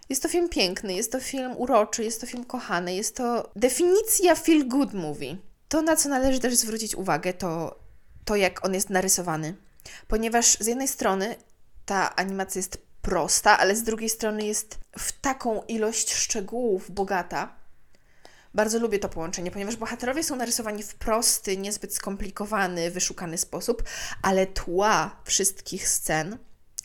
jest 0.09 0.23
to 0.23 0.29
film 0.29 0.49
piękny, 0.49 0.95
jest 0.95 1.13
to 1.13 1.21
film 1.21 1.55
uroczy, 1.57 2.05
jest 2.05 2.21
to 2.21 2.27
film 2.27 2.45
kochany, 2.45 2.95
jest 2.95 3.17
to 3.17 3.51
definicja 3.57 4.35
feel 4.35 4.69
good 4.69 4.95
movie. 4.95 5.37
To, 5.69 5.83
na 5.83 5.97
co 5.97 6.09
należy 6.09 6.41
też 6.41 6.57
zwrócić 6.57 6.95
uwagę, 6.95 7.33
to 7.33 7.79
to, 8.25 8.37
jak 8.37 8.65
on 8.65 8.75
jest 8.75 8.91
narysowany. 8.91 9.55
Ponieważ 10.09 10.59
z 10.61 10.67
jednej 10.67 10.89
strony 10.89 11.37
ta 11.87 12.17
animacja 12.17 12.59
jest 12.59 12.92
prosta, 13.03 13.59
ale 13.59 13.77
z 13.77 13.83
drugiej 13.83 14.11
strony 14.11 14.45
jest 14.45 14.79
w 14.99 15.13
taką 15.13 15.63
ilość 15.63 16.15
szczegółów 16.15 16.91
bogata. 16.91 17.55
Bardzo 18.55 18.79
lubię 18.79 18.99
to 18.99 19.09
połączenie, 19.09 19.51
ponieważ 19.51 19.77
bohaterowie 19.77 20.23
są 20.23 20.37
narysowani 20.37 20.83
w 20.83 20.95
prosty, 20.95 21.57
niezbyt 21.57 21.95
skomplikowany, 21.95 22.91
wyszukany 22.91 23.39
sposób, 23.39 23.83
ale 24.23 24.47
tła 24.47 25.17
wszystkich 25.25 25.89
scen, 25.89 26.39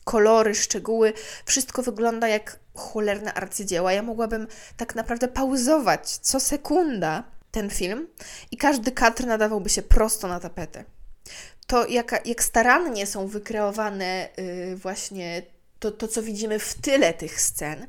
kolory, 0.03 0.55
szczegóły, 0.55 1.13
wszystko 1.45 1.83
wygląda 1.83 2.27
jak 2.27 2.59
cholerne 2.75 3.33
arcydzieła. 3.33 3.93
Ja 3.93 4.03
mogłabym 4.03 4.47
tak 4.77 4.95
naprawdę 4.95 5.27
pauzować 5.27 6.09
co 6.09 6.39
sekunda 6.39 7.23
ten 7.51 7.69
film 7.69 8.07
i 8.51 8.57
każdy 8.57 8.91
kadr 8.91 9.25
nadawałby 9.25 9.69
się 9.69 9.81
prosto 9.81 10.27
na 10.27 10.39
tapetę. 10.39 10.83
To, 11.67 11.87
jak, 11.87 12.27
jak 12.27 12.43
starannie 12.43 13.07
są 13.07 13.27
wykreowane 13.27 14.29
yy, 14.37 14.75
właśnie 14.75 15.43
to, 15.79 15.91
to, 15.91 16.07
co 16.07 16.23
widzimy 16.23 16.59
w 16.59 16.73
tyle 16.73 17.13
tych 17.13 17.41
scen, 17.41 17.87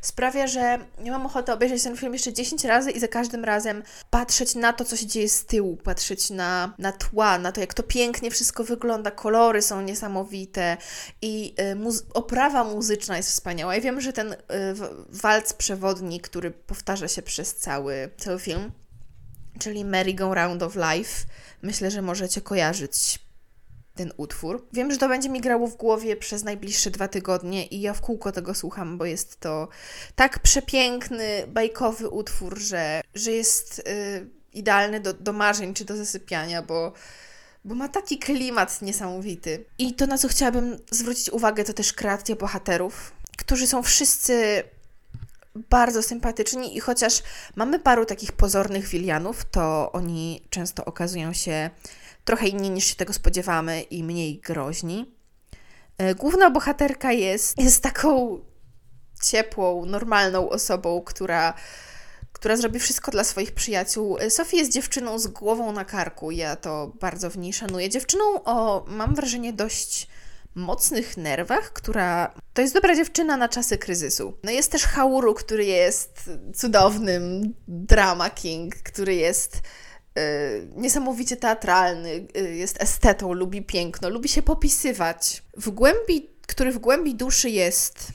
sprawia, 0.00 0.46
że 0.46 0.78
ja 1.04 1.12
mam 1.12 1.26
ochotę 1.26 1.52
obejrzeć 1.52 1.82
ten 1.82 1.96
film 1.96 2.12
jeszcze 2.12 2.32
10 2.32 2.64
razy 2.64 2.90
i 2.90 3.00
za 3.00 3.08
każdym 3.08 3.44
razem 3.44 3.82
patrzeć 4.10 4.54
na 4.54 4.72
to, 4.72 4.84
co 4.84 4.96
się 4.96 5.06
dzieje 5.06 5.28
z 5.28 5.44
tyłu, 5.44 5.76
patrzeć 5.76 6.30
na, 6.30 6.74
na 6.78 6.92
tła, 6.92 7.38
na 7.38 7.52
to, 7.52 7.60
jak 7.60 7.74
to 7.74 7.82
pięknie 7.82 8.30
wszystko 8.30 8.64
wygląda, 8.64 9.10
kolory 9.10 9.62
są 9.62 9.82
niesamowite 9.82 10.76
i 11.22 11.54
y, 11.72 11.74
muzy 11.74 12.02
oprawa 12.14 12.64
muzyczna 12.64 13.16
jest 13.16 13.28
wspaniała. 13.28 13.74
Ja 13.74 13.80
wiem, 13.80 14.00
że 14.00 14.12
ten 14.12 14.32
y, 14.32 14.36
walc 15.08 15.52
przewodni, 15.52 16.20
który 16.20 16.50
powtarza 16.50 17.08
się 17.08 17.22
przez 17.22 17.54
cały, 17.54 18.10
cały 18.18 18.38
film, 18.38 18.72
czyli 19.58 19.84
Merry 19.84 20.14
Go 20.14 20.34
Round 20.34 20.62
of 20.62 20.76
Life, 20.76 21.24
myślę, 21.62 21.90
że 21.90 22.02
możecie 22.02 22.40
kojarzyć 22.40 23.25
ten 23.96 24.12
utwór. 24.16 24.66
Wiem, 24.72 24.92
że 24.92 24.98
to 24.98 25.08
będzie 25.08 25.28
mi 25.28 25.40
grało 25.40 25.66
w 25.66 25.76
głowie 25.76 26.16
przez 26.16 26.44
najbliższe 26.44 26.90
dwa 26.90 27.08
tygodnie 27.08 27.66
i 27.66 27.80
ja 27.80 27.94
w 27.94 28.00
kółko 28.00 28.32
tego 28.32 28.54
słucham, 28.54 28.98
bo 28.98 29.04
jest 29.04 29.40
to 29.40 29.68
tak 30.14 30.38
przepiękny, 30.38 31.46
bajkowy 31.48 32.08
utwór, 32.08 32.58
że, 32.58 33.00
że 33.14 33.32
jest 33.32 33.82
yy, 33.86 34.30
idealny 34.52 35.00
do, 35.00 35.12
do 35.12 35.32
marzeń 35.32 35.74
czy 35.74 35.84
do 35.84 35.96
zasypiania, 35.96 36.62
bo 36.62 36.92
bo 37.64 37.74
ma 37.74 37.88
taki 37.88 38.18
klimat 38.18 38.82
niesamowity. 38.82 39.64
I 39.78 39.94
to, 39.94 40.06
na 40.06 40.18
co 40.18 40.28
chciałabym 40.28 40.78
zwrócić 40.90 41.30
uwagę, 41.30 41.64
to 41.64 41.72
też 41.72 41.92
kreacja 41.92 42.36
bohaterów, 42.36 43.12
którzy 43.36 43.66
są 43.66 43.82
wszyscy 43.82 44.62
bardzo 45.70 46.02
sympatyczni 46.02 46.76
i 46.76 46.80
chociaż 46.80 47.22
mamy 47.56 47.78
paru 47.78 48.04
takich 48.04 48.32
pozornych 48.32 48.88
wilianów, 48.88 49.44
to 49.50 49.92
oni 49.92 50.42
często 50.50 50.84
okazują 50.84 51.32
się 51.32 51.70
trochę 52.26 52.48
inni 52.48 52.70
niż 52.70 52.84
się 52.84 52.94
tego 52.94 53.12
spodziewamy 53.12 53.82
i 53.82 54.04
mniej 54.04 54.40
groźni. 54.40 55.14
E, 55.98 56.14
główna 56.14 56.50
bohaterka 56.50 57.12
jest, 57.12 57.58
jest 57.58 57.82
taką 57.82 58.38
ciepłą, 59.22 59.86
normalną 59.86 60.48
osobą, 60.48 61.02
która, 61.02 61.54
która 62.32 62.56
zrobi 62.56 62.80
wszystko 62.80 63.10
dla 63.10 63.24
swoich 63.24 63.52
przyjaciół. 63.52 64.18
E, 64.18 64.30
Sophie 64.30 64.56
jest 64.56 64.72
dziewczyną 64.72 65.18
z 65.18 65.26
głową 65.26 65.72
na 65.72 65.84
karku, 65.84 66.30
ja 66.30 66.56
to 66.56 66.92
bardzo 67.00 67.30
w 67.30 67.38
niej 67.38 67.52
szanuję. 67.52 67.88
Dziewczyną 67.88 68.24
o, 68.44 68.84
mam 68.88 69.14
wrażenie, 69.14 69.52
dość 69.52 70.08
mocnych 70.54 71.16
nerwach, 71.16 71.72
która 71.72 72.34
to 72.54 72.62
jest 72.62 72.74
dobra 72.74 72.96
dziewczyna 72.96 73.36
na 73.36 73.48
czasy 73.48 73.78
kryzysu. 73.78 74.38
No 74.44 74.50
jest 74.50 74.72
też 74.72 74.84
Hauru, 74.84 75.34
który 75.34 75.64
jest 75.64 76.30
cudownym 76.54 77.54
drama 77.68 78.30
king, 78.30 78.74
który 78.76 79.14
jest 79.14 79.62
niesamowicie 80.76 81.36
teatralny, 81.36 82.26
y, 82.36 82.54
jest 82.54 82.82
estetą, 82.82 83.32
lubi 83.32 83.62
piękno, 83.62 84.10
lubi 84.10 84.28
się 84.28 84.42
popisywać. 84.42 85.42
W 85.56 85.70
głębi, 85.70 86.30
który 86.46 86.72
w 86.72 86.78
głębi 86.78 87.14
duszy 87.14 87.50
jest, 87.50 88.12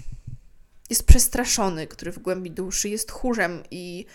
jest 0.90 1.04
przestraszony, 1.04 1.88
który 1.88 2.12
w 2.12 2.20
głębi 2.20 2.52
duszy 2.52 2.90
jest 2.90 3.12
chórzem 3.12 3.64
i, 3.72 4.06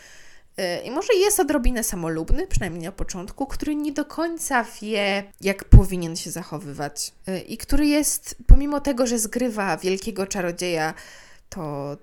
y, 0.61 0.83
i 0.85 0.91
może 0.91 1.15
jest 1.15 1.41
odrobinę 1.41 1.85
samolubny, 1.85 2.47
przynajmniej 2.47 2.83
na 2.83 2.93
początku, 2.93 3.47
który 3.47 3.75
nie 3.75 3.93
do 3.93 4.05
końca 4.05 4.65
wie, 4.81 5.33
jak 5.41 5.65
powinien 5.65 6.17
się 6.17 6.31
zachowywać. 6.31 7.13
Y, 7.29 7.41
I 7.41 7.57
który 7.57 7.87
jest, 7.87 8.37
pomimo 8.47 8.81
tego, 8.81 9.07
że 9.07 9.19
zgrywa 9.19 9.77
wielkiego 9.77 10.27
czarodzieja, 10.27 10.95
to, 11.49 11.97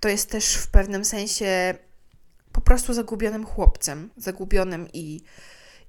to 0.00 0.08
jest 0.08 0.30
też 0.30 0.54
w 0.54 0.66
pewnym 0.66 1.04
sensie 1.04 1.74
po 2.54 2.60
prostu 2.60 2.94
zagubionym 2.94 3.46
chłopcem. 3.46 4.10
Zagubionym 4.16 4.88
i 4.92 5.20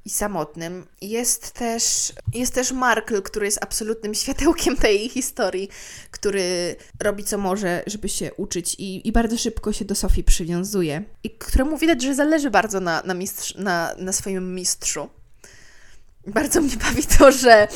i 0.05 0.09
samotnym. 0.09 0.85
Jest 1.01 1.51
też, 1.51 2.13
jest 2.33 2.53
też 2.53 2.71
Markle, 2.71 3.21
który 3.21 3.45
jest 3.45 3.63
absolutnym 3.63 4.13
światełkiem 4.13 4.75
tej 4.77 5.09
historii, 5.09 5.69
który 6.11 6.75
robi 7.03 7.23
co 7.23 7.37
może, 7.37 7.83
żeby 7.87 8.09
się 8.09 8.33
uczyć 8.33 8.75
i, 8.79 9.07
i 9.07 9.11
bardzo 9.11 9.37
szybko 9.37 9.73
się 9.73 9.85
do 9.85 9.95
Sofii 9.95 10.23
przywiązuje. 10.23 11.03
I 11.23 11.29
któremu 11.29 11.77
widać, 11.77 12.01
że 12.01 12.15
zależy 12.15 12.51
bardzo 12.51 12.79
na, 12.79 13.01
na, 13.05 13.13
mistrz, 13.13 13.55
na, 13.55 13.95
na 13.97 14.13
swoim 14.13 14.55
mistrzu. 14.55 15.09
Bardzo 16.27 16.61
mnie 16.61 16.77
bawi 16.77 17.03
to, 17.03 17.31
że 17.31 17.67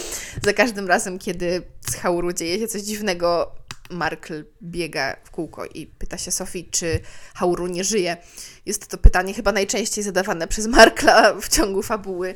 za 0.44 0.54
każdym 0.54 0.88
razem, 0.88 1.20
kiedy 1.20 1.62
z 1.90 1.96
Hauru 1.96 2.34
dzieje 2.34 2.60
się 2.60 2.68
coś 2.68 2.82
dziwnego, 2.82 3.52
Markl 3.90 4.46
biega 4.64 5.16
w 5.24 5.32
kółko 5.32 5.66
i 5.66 5.86
pyta 5.86 6.18
się 6.18 6.32
Sofii, 6.32 6.70
czy 6.72 7.00
Hauru 7.36 7.68
nie 7.68 7.84
żyje. 7.84 8.18
Jest 8.66 8.88
to 8.88 8.98
pytanie 8.98 9.34
chyba 9.34 9.52
najczęściej 9.52 10.04
zadawane 10.04 10.48
przez 10.48 10.68
Markla 10.68 11.34
w 11.42 11.50
ciągu 11.50 11.84
fabuły. 11.84 12.36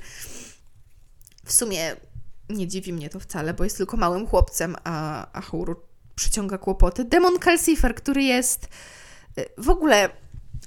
W 1.46 1.54
sumie 1.54 1.96
nie 2.50 2.68
dziwi 2.68 2.94
mnie 2.94 3.10
to 3.10 3.20
wcale, 3.20 3.54
bo 3.54 3.64
jest 3.64 3.78
tylko 3.78 3.98
małym 3.98 4.28
chłopcem, 4.28 4.76
a, 4.84 5.28
a 5.34 5.42
Hauru 5.42 5.76
przyciąga 6.16 6.58
kłopoty. 6.58 7.06
Demon 7.06 7.40
Calcifer, 7.40 7.96
który 7.96 8.24
jest 8.24 8.68
y, 9.38 9.46
w 9.58 9.70
ogóle 9.70 10.10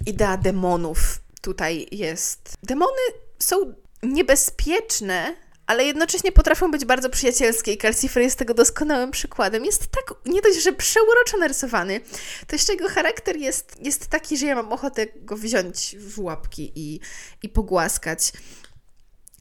idea 0.06 0.36
demonów 0.36 1.20
tutaj 1.40 1.88
jest. 1.90 2.54
Demony 2.62 3.02
są 3.38 3.56
niebezpieczne, 4.02 5.36
ale 5.66 5.84
jednocześnie 5.84 6.32
potrafią 6.32 6.70
być 6.70 6.84
bardzo 6.84 7.10
przyjacielskie 7.10 7.72
i 7.72 7.78
Calcifer 7.78 8.22
jest 8.22 8.38
tego 8.38 8.54
doskonałym 8.54 9.10
przykładem. 9.10 9.64
Jest 9.64 9.86
tak 9.86 10.14
nie 10.26 10.42
dość, 10.42 10.62
że 10.62 10.72
przeuroczo 10.72 11.38
narysowany, 11.38 12.00
to 12.46 12.54
jeszcze 12.56 12.72
jego 12.72 12.88
charakter 12.88 13.36
jest, 13.36 13.76
jest 13.84 14.06
taki, 14.06 14.36
że 14.36 14.46
ja 14.46 14.54
mam 14.54 14.72
ochotę 14.72 15.06
go 15.06 15.36
wziąć 15.36 15.96
w 15.98 16.20
łapki 16.20 16.72
i, 16.74 17.00
i 17.42 17.48
pogłaskać. 17.48 18.32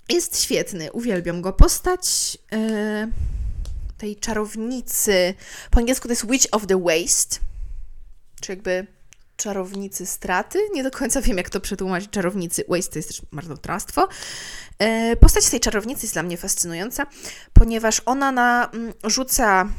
Jest 0.09 0.43
świetny, 0.43 0.91
uwielbiam 0.91 1.41
go. 1.41 1.53
Postać 1.53 2.37
yy, 2.51 3.11
tej 3.97 4.15
czarownicy, 4.15 5.33
po 5.71 5.79
angielsku 5.79 6.07
to 6.07 6.11
jest 6.11 6.27
Witch 6.29 6.47
of 6.51 6.67
the 6.67 6.81
Waste, 6.81 7.39
czy 8.41 8.51
jakby 8.51 8.87
czarownicy 9.37 10.05
straty. 10.05 10.59
Nie 10.73 10.83
do 10.83 10.91
końca 10.91 11.21
wiem, 11.21 11.37
jak 11.37 11.49
to 11.49 11.59
przetłumaczyć. 11.59 12.09
Czarownicy 12.09 12.63
waste 12.69 12.91
to 12.91 12.99
jest 12.99 13.09
też 13.09 13.21
marnotrawstwo. 13.31 14.07
E, 14.79 15.15
postać 15.15 15.49
tej 15.49 15.59
czarownicy 15.59 16.05
jest 16.05 16.15
dla 16.15 16.23
mnie 16.23 16.37
fascynująca, 16.37 17.05
ponieważ 17.53 18.01
ona 18.05 18.31
na, 18.31 18.69
mm, 18.73 18.93
rzuca 19.03 19.69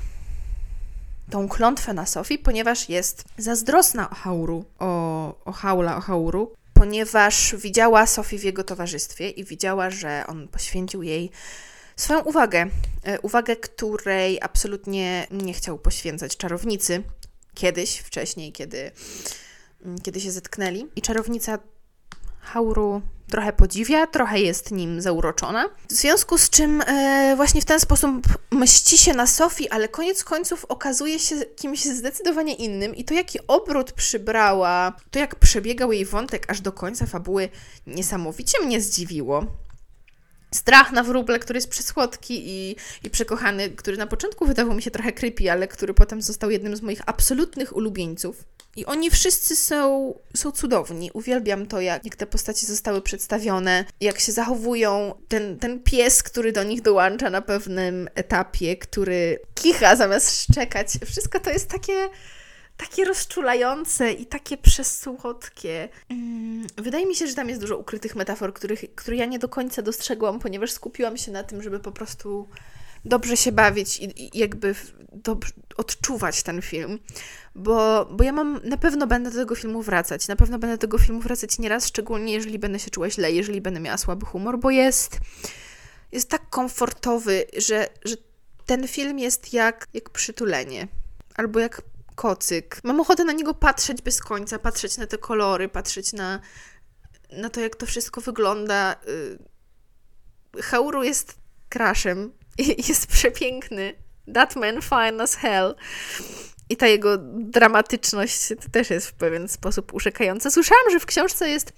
tą 1.30 1.48
klątwę 1.48 1.92
na 1.92 2.06
Sofii, 2.06 2.38
ponieważ 2.38 2.88
jest 2.88 3.24
zazdrosna 3.38 4.10
o 4.10 4.14
Hauru, 4.14 4.64
o, 4.78 5.34
o 5.44 5.52
Haula, 5.52 5.96
o 5.96 6.00
Hauru, 6.00 6.52
ponieważ 6.74 7.54
widziała 7.58 8.06
Sofii 8.06 8.38
w 8.38 8.44
jego 8.44 8.64
towarzystwie 8.64 9.30
i 9.30 9.44
widziała, 9.44 9.90
że 9.90 10.24
on 10.28 10.48
poświęcił 10.48 11.02
jej 11.02 11.30
swoją 11.96 12.20
uwagę. 12.20 12.66
E, 13.02 13.20
uwagę, 13.20 13.56
której 13.56 14.38
absolutnie 14.42 15.26
nie 15.30 15.52
chciał 15.52 15.78
poświęcać 15.78 16.36
czarownicy 16.36 17.02
kiedyś, 17.54 17.98
wcześniej, 17.98 18.52
kiedy, 18.52 18.90
kiedy 20.02 20.20
się 20.20 20.30
zetknęli. 20.30 20.86
I 20.96 21.02
czarownica 21.02 21.58
Hauru 22.40 23.02
trochę 23.30 23.52
podziwia, 23.52 24.06
trochę 24.06 24.40
jest 24.40 24.70
nim 24.70 25.00
zauroczona. 25.00 25.68
W 25.88 25.92
związku 25.92 26.38
z 26.38 26.50
czym 26.50 26.82
e, 26.86 27.32
właśnie 27.36 27.60
w 27.60 27.64
ten 27.64 27.80
sposób 27.80 28.10
mści 28.50 28.98
się 28.98 29.14
na 29.14 29.26
Sofii, 29.26 29.68
ale 29.68 29.88
koniec 29.88 30.24
końców 30.24 30.64
okazuje 30.64 31.18
się 31.18 31.36
kimś 31.56 31.84
zdecydowanie 31.84 32.54
innym 32.54 32.94
i 32.94 33.04
to 33.04 33.14
jaki 33.14 33.38
obrót 33.46 33.92
przybrała, 33.92 34.92
to 35.10 35.18
jak 35.18 35.36
przebiegał 35.36 35.92
jej 35.92 36.04
wątek 36.04 36.50
aż 36.50 36.60
do 36.60 36.72
końca 36.72 37.06
fabuły 37.06 37.48
niesamowicie 37.86 38.62
mnie 38.64 38.80
zdziwiło. 38.80 39.46
Strach 40.56 40.92
na 40.92 41.02
wróble, 41.02 41.38
który 41.38 41.56
jest 41.56 41.70
przysłodki 41.70 42.42
i, 42.46 42.76
i 43.04 43.10
przekochany, 43.10 43.70
który 43.70 43.96
na 43.96 44.06
początku 44.06 44.46
wydawał 44.46 44.74
mi 44.74 44.82
się 44.82 44.90
trochę 44.90 45.12
creepy, 45.12 45.52
ale 45.52 45.68
który 45.68 45.94
potem 45.94 46.22
został 46.22 46.50
jednym 46.50 46.76
z 46.76 46.82
moich 46.82 47.00
absolutnych 47.06 47.76
ulubieńców. 47.76 48.44
I 48.76 48.86
oni 48.86 49.10
wszyscy 49.10 49.56
są, 49.56 50.14
są 50.36 50.52
cudowni. 50.52 51.10
Uwielbiam 51.14 51.66
to, 51.66 51.80
jak, 51.80 52.04
jak 52.04 52.16
te 52.16 52.26
postacie 52.26 52.66
zostały 52.66 53.02
przedstawione, 53.02 53.84
jak 54.00 54.20
się 54.20 54.32
zachowują. 54.32 55.14
Ten, 55.28 55.58
ten 55.58 55.82
pies, 55.82 56.22
który 56.22 56.52
do 56.52 56.62
nich 56.62 56.82
dołącza 56.82 57.30
na 57.30 57.42
pewnym 57.42 58.08
etapie, 58.14 58.76
który 58.76 59.38
kicha 59.54 59.96
zamiast 59.96 60.42
szczekać. 60.42 60.88
Wszystko 61.06 61.40
to 61.40 61.50
jest 61.50 61.68
takie 61.68 62.08
takie 62.76 63.04
rozczulające 63.04 64.12
i 64.12 64.26
takie 64.26 64.56
przesłodkie. 64.56 65.88
Mm, 66.08 66.66
wydaje 66.76 67.06
mi 67.06 67.14
się, 67.14 67.26
że 67.26 67.34
tam 67.34 67.48
jest 67.48 67.60
dużo 67.60 67.78
ukrytych 67.78 68.16
metafor, 68.16 68.54
których, 68.54 68.94
które 68.94 69.16
ja 69.16 69.24
nie 69.24 69.38
do 69.38 69.48
końca 69.48 69.82
dostrzegłam, 69.82 70.38
ponieważ 70.38 70.70
skupiłam 70.70 71.16
się 71.16 71.32
na 71.32 71.42
tym, 71.42 71.62
żeby 71.62 71.80
po 71.80 71.92
prostu 71.92 72.48
dobrze 73.04 73.36
się 73.36 73.52
bawić 73.52 73.98
i, 73.98 74.24
i 74.24 74.38
jakby 74.38 74.74
odczuwać 75.76 76.42
ten 76.42 76.62
film, 76.62 76.98
bo, 77.54 78.06
bo 78.10 78.24
ja 78.24 78.32
mam, 78.32 78.60
na 78.64 78.76
pewno 78.76 79.06
będę 79.06 79.30
do 79.30 79.36
tego 79.38 79.54
filmu 79.54 79.82
wracać, 79.82 80.28
na 80.28 80.36
pewno 80.36 80.58
będę 80.58 80.76
do 80.76 80.80
tego 80.80 80.98
filmu 80.98 81.20
wracać 81.20 81.58
nieraz, 81.58 81.86
szczególnie 81.86 82.32
jeżeli 82.32 82.58
będę 82.58 82.78
się 82.78 82.90
czuła 82.90 83.10
źle, 83.10 83.32
jeżeli 83.32 83.60
będę 83.60 83.80
miała 83.80 83.98
słaby 83.98 84.26
humor, 84.26 84.58
bo 84.58 84.70
jest, 84.70 85.18
jest 86.12 86.30
tak 86.30 86.50
komfortowy, 86.50 87.44
że, 87.56 87.88
że 88.04 88.16
ten 88.66 88.88
film 88.88 89.18
jest 89.18 89.52
jak, 89.52 89.86
jak 89.94 90.10
przytulenie, 90.10 90.88
albo 91.36 91.60
jak 91.60 91.82
kocyk. 92.16 92.80
Mam 92.84 93.00
ochotę 93.00 93.24
na 93.24 93.32
niego 93.32 93.54
patrzeć 93.54 94.02
bez 94.02 94.20
końca, 94.20 94.58
patrzeć 94.58 94.98
na 94.98 95.06
te 95.06 95.18
kolory, 95.18 95.68
patrzeć 95.68 96.12
na, 96.12 96.40
na 97.32 97.50
to, 97.50 97.60
jak 97.60 97.76
to 97.76 97.86
wszystko 97.86 98.20
wygląda. 98.20 98.96
Y, 100.58 100.62
Hauru 100.62 101.02
jest 101.02 101.34
kraszem 101.68 102.32
jest 102.88 103.06
przepiękny. 103.06 103.94
That 104.34 104.56
man 104.56 104.82
fine 104.82 105.22
as 105.22 105.34
hell. 105.34 105.74
I 106.68 106.76
ta 106.76 106.86
jego 106.86 107.18
dramatyczność 107.34 108.48
też 108.72 108.90
jest 108.90 109.06
w 109.06 109.14
pewien 109.14 109.48
sposób 109.48 109.94
urzekająca. 109.94 110.50
Słyszałam, 110.50 110.90
że 110.90 111.00
w 111.00 111.06
książce 111.06 111.48
jest 111.48 111.72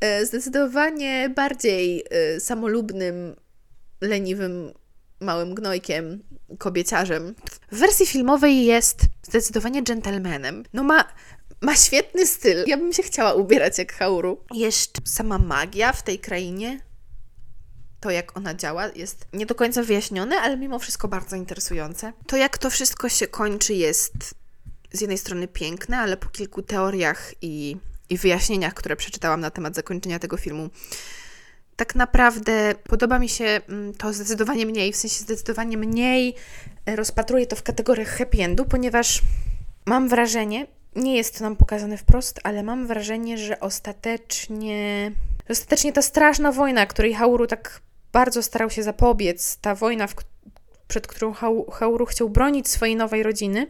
e, 0.00 0.26
zdecydowanie 0.26 1.28
bardziej 1.36 2.04
e, 2.10 2.40
samolubnym, 2.40 3.36
leniwym, 4.00 4.72
małym 5.20 5.54
gnojkiem, 5.54 6.22
kobieciarzem. 6.58 7.34
W 7.72 7.78
wersji 7.78 8.06
filmowej 8.06 8.64
jest 8.64 8.98
zdecydowanie 9.26 9.82
gentlemanem. 9.82 10.64
No 10.72 10.82
ma, 10.82 11.04
ma 11.60 11.76
świetny 11.76 12.26
styl. 12.26 12.64
Ja 12.66 12.76
bym 12.76 12.92
się 12.92 13.02
chciała 13.02 13.34
ubierać 13.34 13.78
jak 13.78 13.92
Hauru. 13.92 14.40
Jeszcze 14.54 15.00
sama 15.04 15.38
magia 15.38 15.92
w 15.92 16.02
tej 16.02 16.18
krainie 16.18 16.80
to, 18.00 18.10
jak 18.10 18.36
ona 18.36 18.54
działa, 18.54 18.88
jest 18.94 19.26
nie 19.32 19.46
do 19.46 19.54
końca 19.54 19.82
wyjaśnione, 19.82 20.36
ale 20.36 20.56
mimo 20.56 20.78
wszystko 20.78 21.08
bardzo 21.08 21.36
interesujące. 21.36 22.12
To, 22.26 22.36
jak 22.36 22.58
to 22.58 22.70
wszystko 22.70 23.08
się 23.08 23.26
kończy, 23.26 23.74
jest 23.74 24.34
z 24.92 25.00
jednej 25.00 25.18
strony 25.18 25.48
piękne, 25.48 25.98
ale 25.98 26.16
po 26.16 26.28
kilku 26.28 26.62
teoriach 26.62 27.34
i, 27.42 27.76
i 28.10 28.18
wyjaśnieniach, 28.18 28.74
które 28.74 28.96
przeczytałam 28.96 29.40
na 29.40 29.50
temat 29.50 29.74
zakończenia 29.74 30.18
tego 30.18 30.36
filmu, 30.36 30.70
tak 31.76 31.94
naprawdę 31.94 32.74
podoba 32.88 33.18
mi 33.18 33.28
się 33.28 33.60
mm, 33.68 33.94
to 33.94 34.12
zdecydowanie 34.12 34.66
mniej, 34.66 34.92
w 34.92 34.96
sensie 34.96 35.20
zdecydowanie 35.20 35.76
mniej 35.76 36.34
rozpatruję 36.86 37.46
to 37.46 37.56
w 37.56 37.62
kategoriach 37.62 38.08
happy 38.08 38.42
endu, 38.42 38.64
ponieważ 38.64 39.22
mam 39.86 40.08
wrażenie, 40.08 40.66
nie 40.96 41.16
jest 41.16 41.38
to 41.38 41.44
nam 41.44 41.56
pokazane 41.56 41.96
wprost, 41.96 42.40
ale 42.42 42.62
mam 42.62 42.86
wrażenie, 42.86 43.38
że 43.38 43.60
ostatecznie, 43.60 45.12
ostatecznie 45.48 45.92
ta 45.92 46.02
straszna 46.02 46.52
wojna, 46.52 46.86
której 46.86 47.14
Hauru 47.14 47.46
tak 47.46 47.80
bardzo 48.12 48.42
starał 48.42 48.70
się 48.70 48.82
zapobiec, 48.82 49.56
ta 49.56 49.74
wojna, 49.74 50.06
w, 50.06 50.14
przed 50.88 51.06
którą 51.06 51.32
Hauru 51.72 52.06
chciał 52.06 52.30
bronić 52.30 52.68
swojej 52.68 52.96
nowej 52.96 53.22
rodziny, 53.22 53.66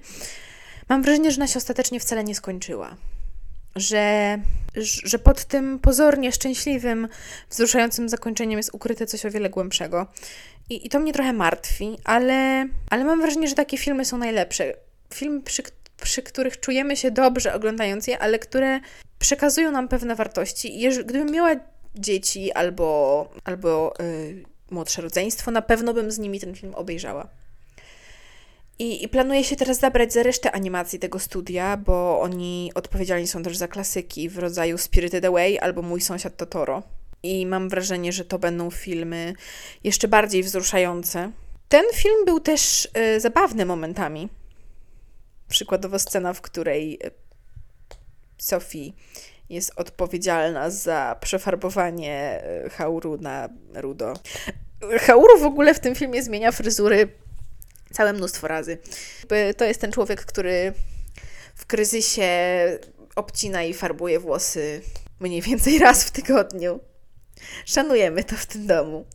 mam 0.89 1.03
wrażenie, 1.03 1.31
że 1.31 1.37
ona 1.37 1.47
się 1.47 1.59
ostatecznie 1.59 2.01
wcale 2.01 2.25
nie 2.25 2.35
skończyła. 2.35 2.97
Że, 3.77 4.39
że 5.05 5.19
pod 5.19 5.45
tym 5.45 5.79
pozornie 5.79 6.33
szczęśliwym, 6.33 7.09
wzruszającym 7.51 8.09
zakończeniem 8.09 8.59
jest 8.59 8.75
ukryte 8.75 9.07
coś 9.07 9.27
o 9.27 9.31
wiele 9.31 9.51
głębszego. 9.51 10.07
I, 10.71 10.87
i 10.87 10.89
to 10.91 11.01
mnie 11.01 11.13
trochę 11.13 11.33
martwi, 11.33 11.99
ale, 12.05 12.69
ale 12.91 13.05
mam 13.05 13.21
wrażenie, 13.21 13.49
że 13.49 13.55
takie 13.55 13.79
filmy 13.79 14.05
są 14.05 14.19
najlepsze. 14.19 14.75
Filmy, 15.15 15.43
przy, 15.43 15.63
przy 16.03 16.23
których 16.23 16.61
czujemy 16.61 16.97
się 16.97 17.11
dobrze 17.11 17.55
oglądając 17.55 18.07
je, 18.07 18.19
ale 18.19 18.39
które 18.39 18.81
przekazują 19.19 19.73
nam 19.73 19.89
pewne 19.89 20.15
wartości. 20.15 20.83
I 20.83 20.89
gdybym 21.05 21.31
miała 21.31 21.51
dzieci 21.95 22.53
albo, 22.53 23.29
albo 23.45 23.95
yy, 23.99 24.45
młodsze 24.71 25.03
rodzeństwo, 25.03 25.51
na 25.51 25.63
pewno 25.63 25.95
bym 25.95 26.11
z 26.11 26.19
nimi 26.19 26.41
ten 26.41 26.55
film 26.55 26.75
obejrzała. 26.75 27.29
I, 28.79 29.05
I 29.05 29.09
planuje 29.09 29.45
się 29.45 29.57
teraz 29.57 29.79
zabrać 29.79 30.13
za 30.13 30.23
resztę 30.23 30.53
animacji 30.53 30.99
tego 30.99 31.19
studia, 31.19 31.77
bo 31.77 32.21
oni 32.21 32.73
odpowiedzialni 32.75 33.27
są 33.27 33.43
też 33.43 33.57
za 33.57 33.69
klasyki 33.69 34.29
w 34.29 34.39
rodzaju 34.39 34.79
Spirited 34.79 35.25
Away 35.25 35.59
albo 35.59 35.83
Mój 35.83 36.01
sąsiad 36.01 36.37
Totoro. 36.37 36.83
I 37.23 37.47
mam 37.47 37.69
wrażenie, 37.69 38.13
że 38.13 38.25
to 38.25 38.39
będą 38.39 38.71
filmy 38.71 39.35
jeszcze 39.85 40.09
bardziej 40.09 40.43
wzruszające. 40.43 41.33
Ten 41.69 41.85
film 41.95 42.25
był 42.25 42.41
też 42.41 42.89
y, 43.17 43.21
zabawny 43.21 43.67
momentami. 43.67 44.29
Przykładowo 45.49 45.99
scena, 45.99 46.33
w 46.33 46.41
której 46.41 46.99
e, 47.05 47.11
Sophie 48.39 48.93
jest 49.51 49.73
odpowiedzialna 49.77 50.71
za 50.71 51.17
przefarbowanie 51.21 52.43
e, 52.45 52.71
Hauru 52.71 53.17
na 53.17 53.49
rudo. 53.75 54.15
Hauru 55.01 55.39
w 55.39 55.45
ogóle 55.45 55.75
w 55.75 55.81
tym 55.81 55.95
filmie 55.95 56.23
zmienia 56.23 56.53
fryzury 56.53 57.09
całe 57.93 58.13
mnóstwo 58.13 58.49
razy. 58.49 58.79
To 59.57 59.65
jest 59.65 59.81
ten 59.81 59.93
człowiek, 59.93 60.25
który 60.25 60.73
w 61.55 61.67
kryzysie 61.67 62.29
obcina 63.17 63.63
i 63.63 63.75
farbuje 63.75 64.21
włosy 64.21 64.83
mniej 65.21 65.43
więcej 65.43 65.79
raz 65.79 66.05
w 66.05 66.11
tygodniu. 66.11 66.81
Szanujemy 67.65 68.25
to 68.25 68.37
w 68.37 68.47
tym 68.47 68.67
domu. 68.67 69.07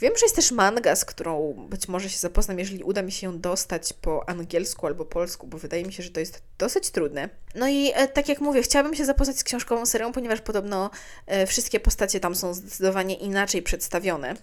Wiem, 0.00 0.12
że 0.16 0.26
jest 0.26 0.36
też 0.36 0.52
manga, 0.52 0.96
z 0.96 1.04
którą 1.04 1.52
być 1.68 1.88
może 1.88 2.10
się 2.10 2.18
zapoznam, 2.18 2.58
jeżeli 2.58 2.84
uda 2.84 3.02
mi 3.02 3.12
się 3.12 3.26
ją 3.26 3.40
dostać 3.40 3.92
po 3.92 4.28
angielsku 4.28 4.86
albo 4.86 5.04
polsku, 5.04 5.46
bo 5.46 5.58
wydaje 5.58 5.84
mi 5.84 5.92
się, 5.92 6.02
że 6.02 6.10
to 6.10 6.20
jest 6.20 6.42
dosyć 6.58 6.90
trudne. 6.90 7.28
No 7.54 7.68
i 7.68 7.92
e, 7.94 8.08
tak 8.08 8.28
jak 8.28 8.40
mówię, 8.40 8.62
chciałabym 8.62 8.94
się 8.94 9.04
zapoznać 9.04 9.38
z 9.38 9.44
książkową 9.44 9.86
serią, 9.86 10.12
ponieważ 10.12 10.40
podobno 10.40 10.90
e, 11.26 11.46
wszystkie 11.46 11.80
postacie 11.80 12.20
tam 12.20 12.34
są 12.34 12.54
zdecydowanie 12.54 13.14
inaczej 13.14 13.62
przedstawione. 13.62 14.34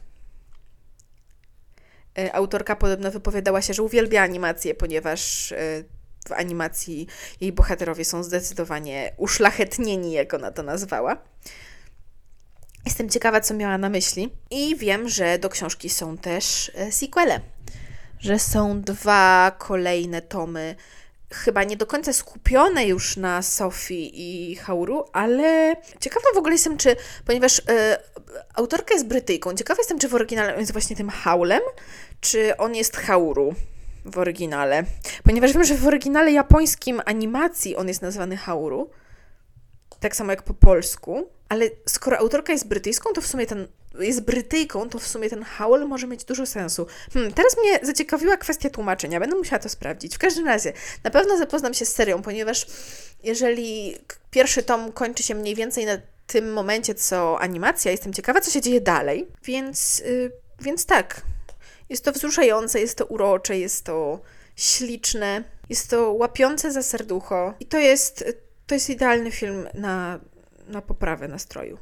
E, 2.18 2.36
autorka 2.36 2.76
podobno 2.76 3.12
wypowiadała 3.12 3.62
się, 3.62 3.74
że 3.74 3.84
uwielbia 3.84 4.24
animację, 4.24 4.76
ponieważ 4.76 5.52
e, 5.52 5.84
w 6.28 6.32
animacji 6.32 7.08
jej 7.42 7.52
bohaterowie 7.52 8.06
są 8.06 8.24
zdecydowanie 8.24 9.14
uszlachetnieni, 9.18 10.12
jak 10.12 10.34
ona 10.34 10.52
to 10.52 10.64
nazwała. 10.64 11.18
Jestem 12.86 13.10
ciekawa, 13.10 13.42
co 13.42 13.54
miała 13.54 13.78
na 13.78 13.90
myśli. 13.90 14.30
I 14.50 14.76
wiem, 14.76 15.10
że 15.10 15.40
do 15.40 15.50
książki 15.50 15.90
są 15.90 16.18
też 16.18 16.72
e, 16.76 16.92
sequele. 16.92 17.42
Że 18.20 18.40
są 18.40 18.82
dwa 18.82 19.56
kolejne 19.60 20.22
tomy, 20.22 20.76
chyba 21.32 21.64
nie 21.64 21.78
do 21.78 21.86
końca 21.86 22.14
skupione 22.14 22.88
już 22.88 23.18
na 23.18 23.42
Sofii 23.42 24.12
i 24.14 24.56
Hauru, 24.56 25.06
ale 25.14 25.76
ciekawa 26.00 26.26
w 26.34 26.38
ogóle 26.38 26.54
jestem, 26.54 26.78
czy, 26.78 26.96
ponieważ 27.26 27.62
autorka 28.54 28.94
jest 28.94 29.08
Brytyjką, 29.08 29.54
ciekawa 29.54 29.78
jestem, 29.78 30.00
czy 30.00 30.08
w 30.08 30.16
oryginale 30.16 30.54
on 30.54 30.60
jest 30.60 30.72
właśnie 30.72 30.96
tym 30.96 31.10
Haulem, 31.10 31.62
czy 32.22 32.58
on 32.58 32.76
jest 32.76 32.98
Hauru 32.98 33.56
w 34.06 34.18
oryginale. 34.18 34.84
Ponieważ 35.24 35.54
wiem, 35.54 35.64
że 35.64 35.76
w 35.76 35.88
oryginale 35.88 36.32
japońskim 36.32 37.02
animacji 37.06 37.76
on 37.76 37.88
jest 37.88 38.02
nazwany 38.02 38.38
Hauru, 38.38 38.90
tak 40.00 40.16
samo 40.16 40.32
jak 40.32 40.44
po 40.44 40.54
polsku, 40.54 41.30
ale 41.50 41.70
skoro 41.86 42.18
autorka 42.18 42.54
jest 42.54 42.68
brytyjską, 42.68 43.14
to 43.14 43.22
w 43.22 43.28
sumie 43.28 43.48
ten 43.48 43.68
jest 44.00 44.22
Brytyjką, 44.22 44.90
to 44.90 45.00
w 45.00 45.08
sumie 45.08 45.30
ten 45.30 45.44
Howl 45.44 45.88
może 45.88 46.08
mieć 46.08 46.24
dużo 46.24 46.46
sensu. 46.46 46.88
Hmm, 47.14 47.34
teraz 47.34 47.58
mnie 47.58 47.80
zaciekawiła 47.84 48.38
kwestia 48.38 48.70
tłumaczenia, 48.70 49.20
będę 49.20 49.36
musiała 49.36 49.60
to 49.60 49.70
sprawdzić. 49.70 50.16
W 50.16 50.20
każdym 50.20 50.46
razie, 50.46 50.74
na 51.04 51.12
pewno 51.12 51.38
zapoznam 51.38 51.74
się 51.74 51.86
z 51.86 51.96
serią, 51.96 52.22
ponieważ 52.22 52.66
jeżeli 53.24 53.98
pierwszy 54.32 54.64
tom 54.64 54.92
kończy 54.92 55.24
się 55.24 55.36
mniej 55.36 55.56
więcej 55.56 55.86
na 55.86 55.98
tym 56.28 56.54
momencie, 56.54 56.96
co 56.96 57.40
animacja, 57.40 57.92
jestem 57.92 58.14
ciekawa, 58.14 58.42
co 58.42 58.52
się 58.52 58.62
dzieje 58.62 58.82
dalej, 58.82 59.28
więc, 59.44 60.00
yy, 60.00 60.32
więc 60.62 60.86
tak. 60.86 61.22
Jest 61.90 62.06
to 62.06 62.12
wzruszające, 62.12 62.80
jest 62.80 62.98
to 62.98 63.06
urocze, 63.06 63.60
jest 63.60 63.86
to 63.86 64.22
śliczne, 64.56 65.44
jest 65.70 65.90
to 65.90 66.12
łapiące 66.14 66.72
za 66.72 66.84
serducho 66.84 67.54
i 67.60 67.66
to 67.66 67.80
jest, 67.80 68.26
to 68.68 68.76
jest 68.76 68.90
idealny 68.90 69.32
film 69.32 69.68
na 69.74 70.20
na 70.72 70.82
poprawę 70.82 71.28
nastroju, 71.28 71.78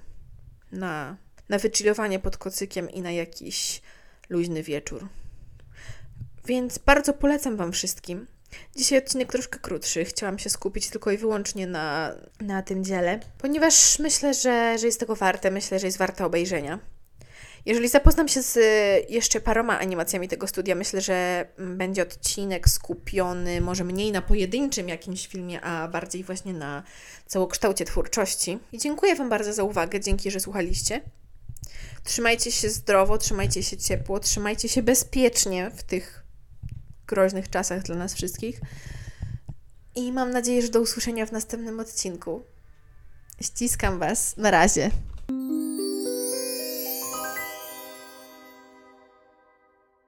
na, 0.72 1.18
na 1.50 1.58
wychillowanie 1.58 2.20
pod 2.20 2.38
kocykiem 2.38 2.90
i 2.90 3.02
na 3.02 3.12
jakiś 3.12 3.82
luźny 4.30 4.64
wieczór. 4.64 5.08
Więc 6.46 6.78
bardzo 6.78 7.14
polecam 7.14 7.58
Wam 7.58 7.72
wszystkim. 7.72 8.28
Dzisiaj 8.76 8.98
odcinek 8.98 9.32
troszkę 9.32 9.60
krótszy. 9.60 10.06
Chciałam 10.06 10.40
się 10.40 10.50
skupić 10.50 10.90
tylko 10.90 11.12
i 11.12 11.18
wyłącznie 11.18 11.68
na, 11.68 12.16
na 12.42 12.62
tym 12.62 12.84
dziele, 12.84 13.20
ponieważ 13.38 14.00
myślę, 14.00 14.34
że, 14.34 14.78
że 14.78 14.86
jest 14.86 15.00
tego 15.00 15.16
warte. 15.16 15.52
Myślę, 15.52 15.80
że 15.80 15.88
jest 15.88 15.98
warte 15.98 16.26
obejrzenia. 16.26 16.80
Jeżeli 17.66 17.90
zapoznam 17.90 18.28
się 18.28 18.42
z 18.42 18.60
jeszcze 19.10 19.42
paroma 19.42 19.80
animacjami 19.80 20.28
tego 20.28 20.48
studia, 20.48 20.76
myślę, 20.76 21.02
że 21.02 21.48
będzie 21.58 22.02
odcinek 22.02 22.70
skupiony 22.70 23.62
może 23.62 23.84
mniej 23.84 24.12
na 24.12 24.22
pojedynczym 24.22 24.90
jakimś 24.90 25.28
filmie, 25.28 25.62
a 25.62 25.88
bardziej 25.88 26.24
właśnie 26.24 26.54
na 26.54 26.84
całokształcie 27.26 27.86
twórczości. 27.86 28.60
I 28.72 28.78
dziękuję 28.78 29.16
Wam 29.16 29.30
bardzo 29.30 29.54
za 29.54 29.64
uwagę, 29.64 30.00
dzięki, 30.00 30.32
że 30.32 30.40
słuchaliście. 30.40 31.02
Trzymajcie 32.04 32.52
się 32.52 32.70
zdrowo, 32.70 33.18
trzymajcie 33.18 33.64
się 33.64 33.78
ciepło, 33.78 34.20
trzymajcie 34.20 34.70
się 34.70 34.84
bezpiecznie 34.84 35.72
w 35.76 35.84
tych 35.84 36.24
groźnych 37.10 37.50
czasach 37.50 37.84
dla 37.84 37.96
nas 37.96 38.14
wszystkich. 38.14 38.62
I 39.96 40.12
mam 40.12 40.32
nadzieję, 40.32 40.62
że 40.62 40.70
do 40.70 40.82
usłyszenia 40.82 41.26
w 41.26 41.32
następnym 41.32 41.80
odcinku. 41.80 42.44
Ściskam 43.42 44.00
Was. 44.00 44.38
Na 44.38 44.52
razie. 44.52 44.92